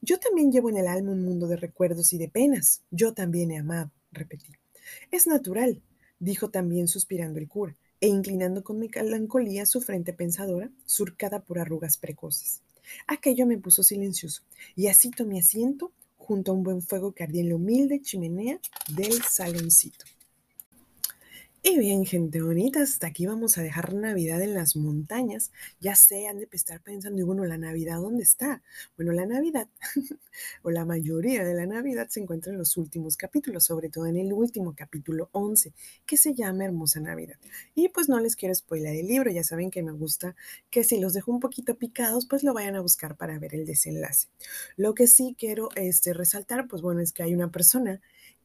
Yo 0.00 0.18
también 0.18 0.52
llevo 0.52 0.70
en 0.70 0.76
el 0.76 0.88
alma 0.88 1.12
un 1.12 1.24
mundo 1.24 1.46
de 1.46 1.56
recuerdos 1.56 2.12
y 2.12 2.18
de 2.18 2.28
penas. 2.28 2.82
Yo 2.90 3.14
también 3.14 3.50
he 3.50 3.58
amado, 3.58 3.90
repetí. 4.12 4.52
Es 5.10 5.26
natural, 5.26 5.80
dijo 6.18 6.50
también 6.50 6.88
suspirando 6.88 7.38
el 7.38 7.48
cura, 7.48 7.76
e 8.00 8.08
inclinando 8.08 8.62
con 8.62 8.78
melancolía 8.78 9.66
su 9.66 9.80
frente 9.80 10.12
pensadora, 10.12 10.70
surcada 10.84 11.40
por 11.40 11.58
arrugas 11.58 11.96
precoces. 11.96 12.62
Aquello 13.06 13.46
me 13.46 13.58
puso 13.58 13.82
silencioso, 13.82 14.42
y 14.76 14.88
así 14.88 15.10
tomé 15.10 15.40
asiento 15.40 15.92
junto 16.16 16.52
a 16.52 16.54
un 16.54 16.62
buen 16.62 16.82
fuego 16.82 17.12
que 17.12 17.22
ardía 17.22 17.42
en 17.42 17.50
la 17.50 17.56
humilde 17.56 18.00
chimenea 18.00 18.58
del 18.94 19.22
saloncito. 19.22 20.04
Y 21.66 21.78
bien, 21.78 22.04
gente 22.04 22.42
bonita, 22.42 22.82
hasta 22.82 23.06
aquí 23.06 23.24
vamos 23.24 23.56
a 23.56 23.62
dejar 23.62 23.94
Navidad 23.94 24.42
en 24.42 24.52
las 24.52 24.76
montañas. 24.76 25.50
Ya 25.80 25.96
sé, 25.96 26.28
han 26.28 26.38
de 26.38 26.46
estar 26.52 26.82
pensando, 26.82 27.18
y 27.18 27.24
bueno, 27.24 27.42
¿la 27.46 27.56
Navidad 27.56 28.02
dónde 28.02 28.22
está? 28.22 28.62
Bueno, 28.98 29.12
la 29.12 29.24
Navidad, 29.24 29.66
o 30.62 30.70
la 30.70 30.84
mayoría 30.84 31.42
de 31.42 31.54
la 31.54 31.64
Navidad, 31.64 32.08
se 32.10 32.20
encuentra 32.20 32.52
en 32.52 32.58
los 32.58 32.76
últimos 32.76 33.16
capítulos, 33.16 33.64
sobre 33.64 33.88
todo 33.88 34.04
en 34.04 34.18
el 34.18 34.34
último 34.34 34.74
capítulo 34.76 35.30
11, 35.32 35.72
que 36.04 36.18
se 36.18 36.34
llama 36.34 36.66
Hermosa 36.66 37.00
Navidad. 37.00 37.38
Y 37.74 37.88
pues 37.88 38.10
no 38.10 38.20
les 38.20 38.36
quiero 38.36 38.54
spoiler 38.54 38.94
el 38.94 39.06
libro, 39.06 39.30
ya 39.30 39.42
saben 39.42 39.70
que 39.70 39.82
me 39.82 39.92
gusta 39.92 40.36
que 40.68 40.84
si 40.84 41.00
los 41.00 41.14
dejo 41.14 41.32
un 41.32 41.40
poquito 41.40 41.76
picados, 41.78 42.26
pues 42.26 42.42
lo 42.42 42.52
vayan 42.52 42.76
a 42.76 42.82
buscar 42.82 43.16
para 43.16 43.38
ver 43.38 43.54
el 43.54 43.64
desenlace. 43.64 44.28
Lo 44.76 44.94
que 44.94 45.06
sí 45.06 45.34
quiero 45.38 45.70
este, 45.76 46.12
resaltar, 46.12 46.68
pues 46.68 46.82
bueno, 46.82 47.00
es 47.00 47.14
que 47.14 47.22
hay 47.22 47.34
una 47.34 47.50
persona 47.50 48.02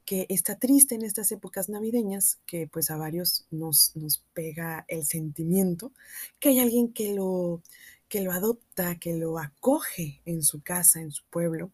que 0.09 0.25
está 0.29 0.57
triste 0.57 0.95
en 0.95 1.03
estas 1.03 1.31
épocas 1.31 1.69
navideñas, 1.69 2.39
que 2.47 2.67
pues 2.67 2.89
a 2.89 2.97
varios 2.97 3.45
nos, 3.51 3.95
nos 3.95 4.23
pega 4.33 4.83
el 4.87 5.05
sentimiento, 5.05 5.91
que 6.39 6.49
hay 6.49 6.59
alguien 6.61 6.93
que 6.93 7.13
lo, 7.13 7.61
que 8.07 8.21
lo 8.21 8.31
adopta, 8.31 8.95
que 8.95 9.13
lo 9.13 9.37
acoge 9.37 10.19
en 10.25 10.41
su 10.41 10.63
casa, 10.63 10.99
en 10.99 11.11
su 11.11 11.23
pueblo, 11.29 11.71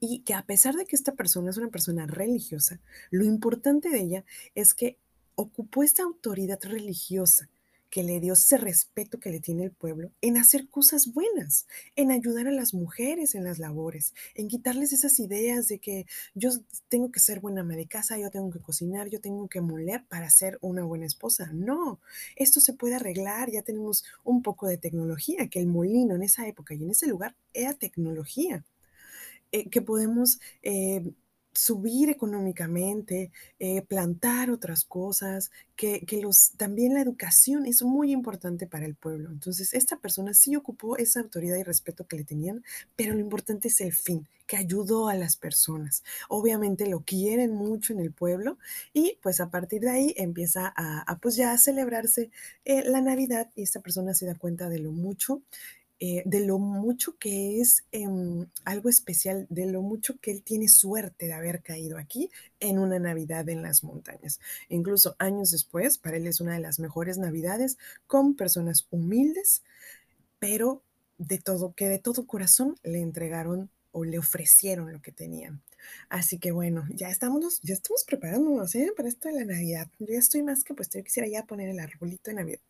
y 0.00 0.22
que 0.22 0.34
a 0.34 0.44
pesar 0.44 0.74
de 0.74 0.86
que 0.86 0.96
esta 0.96 1.12
persona 1.12 1.50
es 1.50 1.56
una 1.56 1.70
persona 1.70 2.04
religiosa, 2.08 2.80
lo 3.10 3.24
importante 3.24 3.90
de 3.90 4.00
ella 4.00 4.24
es 4.56 4.74
que 4.74 4.98
ocupó 5.36 5.84
esta 5.84 6.02
autoridad 6.02 6.58
religiosa 6.64 7.48
que 7.90 8.02
le 8.02 8.20
dio 8.20 8.34
ese 8.34 8.56
respeto 8.56 9.18
que 9.18 9.30
le 9.30 9.40
tiene 9.40 9.64
el 9.64 9.72
pueblo 9.72 10.12
en 10.20 10.36
hacer 10.36 10.68
cosas 10.68 11.12
buenas, 11.12 11.66
en 11.94 12.10
ayudar 12.10 12.46
a 12.46 12.52
las 12.52 12.74
mujeres 12.74 13.34
en 13.34 13.44
las 13.44 13.58
labores, 13.58 14.14
en 14.34 14.48
quitarles 14.48 14.92
esas 14.92 15.18
ideas 15.18 15.68
de 15.68 15.78
que 15.78 16.06
yo 16.34 16.50
tengo 16.88 17.10
que 17.10 17.20
ser 17.20 17.40
buena 17.40 17.62
ama 17.62 17.76
de 17.76 17.86
casa, 17.86 18.18
yo 18.18 18.30
tengo 18.30 18.50
que 18.50 18.60
cocinar, 18.60 19.08
yo 19.08 19.20
tengo 19.20 19.48
que 19.48 19.60
moler 19.60 20.04
para 20.08 20.30
ser 20.30 20.58
una 20.60 20.84
buena 20.84 21.06
esposa. 21.06 21.50
No, 21.52 22.00
esto 22.36 22.60
se 22.60 22.74
puede 22.74 22.96
arreglar, 22.96 23.50
ya 23.50 23.62
tenemos 23.62 24.04
un 24.24 24.42
poco 24.42 24.66
de 24.66 24.78
tecnología, 24.78 25.48
que 25.48 25.60
el 25.60 25.66
molino 25.66 26.14
en 26.14 26.22
esa 26.22 26.46
época 26.46 26.74
y 26.74 26.82
en 26.82 26.90
ese 26.90 27.06
lugar 27.06 27.36
era 27.52 27.74
tecnología. 27.74 28.64
Eh, 29.52 29.70
que 29.70 29.80
podemos 29.80 30.40
eh, 30.62 31.02
subir 31.56 32.10
económicamente, 32.10 33.30
eh, 33.58 33.82
plantar 33.82 34.50
otras 34.50 34.84
cosas, 34.84 35.50
que, 35.74 36.04
los, 36.22 36.52
también 36.56 36.94
la 36.94 37.00
educación 37.00 37.66
es 37.66 37.82
muy 37.82 38.12
importante 38.12 38.66
para 38.66 38.86
el 38.86 38.94
pueblo. 38.94 39.30
Entonces, 39.30 39.74
esta 39.74 39.96
persona 39.98 40.34
sí 40.34 40.56
ocupó 40.56 40.96
esa 40.96 41.20
autoridad 41.20 41.56
y 41.56 41.62
respeto 41.62 42.06
que 42.06 42.16
le 42.16 42.24
tenían, 42.24 42.64
pero 42.94 43.14
lo 43.14 43.20
importante 43.20 43.68
es 43.68 43.80
el 43.80 43.92
fin, 43.92 44.26
que 44.46 44.56
ayudó 44.56 45.08
a 45.08 45.14
las 45.14 45.36
personas. 45.36 46.04
Obviamente 46.28 46.86
lo 46.86 47.00
quieren 47.00 47.54
mucho 47.54 47.92
en 47.92 48.00
el 48.00 48.12
pueblo 48.12 48.58
y 48.92 49.18
pues 49.22 49.40
a 49.40 49.50
partir 49.50 49.82
de 49.82 49.90
ahí 49.90 50.14
empieza 50.16 50.72
a, 50.76 51.18
pues 51.18 51.36
ya 51.36 51.52
a 51.52 51.58
celebrarse 51.58 52.30
eh, 52.64 52.88
la 52.88 53.00
Navidad 53.00 53.50
y 53.56 53.62
esta 53.62 53.80
persona 53.80 54.14
se 54.14 54.26
da 54.26 54.34
cuenta 54.34 54.68
de 54.68 54.78
lo 54.78 54.92
mucho 54.92 55.42
eh, 55.98 56.22
de 56.26 56.40
lo 56.40 56.58
mucho 56.58 57.16
que 57.18 57.60
es 57.60 57.84
em, 57.90 58.46
algo 58.64 58.90
especial, 58.90 59.46
de 59.48 59.66
lo 59.66 59.80
mucho 59.80 60.18
que 60.20 60.30
él 60.30 60.42
tiene 60.42 60.68
suerte 60.68 61.26
de 61.26 61.32
haber 61.32 61.62
caído 61.62 61.96
aquí 61.96 62.30
en 62.60 62.78
una 62.78 62.98
Navidad 62.98 63.48
en 63.48 63.62
las 63.62 63.82
montañas. 63.82 64.38
Incluso 64.68 65.16
años 65.18 65.52
después, 65.52 65.96
para 65.96 66.18
él 66.18 66.26
es 66.26 66.40
una 66.40 66.54
de 66.54 66.60
las 66.60 66.78
mejores 66.78 67.16
Navidades 67.16 67.78
con 68.06 68.34
personas 68.34 68.86
humildes, 68.90 69.62
pero 70.38 70.82
de 71.18 71.38
todo, 71.38 71.72
que 71.74 71.88
de 71.88 71.98
todo 71.98 72.26
corazón 72.26 72.76
le 72.82 73.00
entregaron 73.00 73.70
o 73.96 74.04
le 74.04 74.18
ofrecieron 74.18 74.92
lo 74.92 75.00
que 75.00 75.10
tenían. 75.10 75.62
Así 76.10 76.38
que 76.38 76.52
bueno, 76.52 76.84
ya 76.90 77.08
estamos, 77.08 77.62
ya 77.62 77.72
estamos 77.72 78.04
preparándonos 78.04 78.74
¿eh? 78.74 78.92
para 78.94 79.08
esto 79.08 79.30
de 79.30 79.36
la 79.36 79.44
Navidad. 79.46 79.88
Yo 79.98 80.06
ya 80.08 80.18
estoy 80.18 80.42
más 80.42 80.64
que 80.64 80.74
pues 80.74 80.90
yo 80.90 81.02
quisiera 81.02 81.26
ya 81.26 81.46
poner 81.46 81.70
el 81.70 81.80
arbolito 81.80 82.30
de 82.30 82.34
Navidad. 82.34 82.60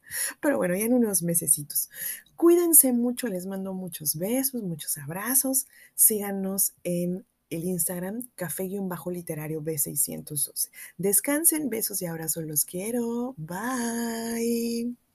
Pero 0.41 0.57
bueno, 0.57 0.77
ya 0.77 0.85
en 0.85 0.95
unos 0.95 1.25
mesecitos. 1.25 1.91
Cuídense 2.37 2.93
mucho, 2.93 3.27
les 3.27 3.45
mando 3.45 3.75
muchos 3.75 4.17
besos, 4.17 4.63
muchos 4.63 4.99
abrazos. 4.99 5.67
Síganos 5.97 6.75
en 6.85 7.27
el 7.51 7.65
Instagram 7.65 8.29
café-literario 8.37 9.61
B612. 9.63 10.71
Descansen, 10.97 11.69
besos 11.69 12.03
y 12.03 12.07
abrazos, 12.07 12.45
los 12.45 12.65
quiero. 12.65 13.35
Bye. 13.37 15.06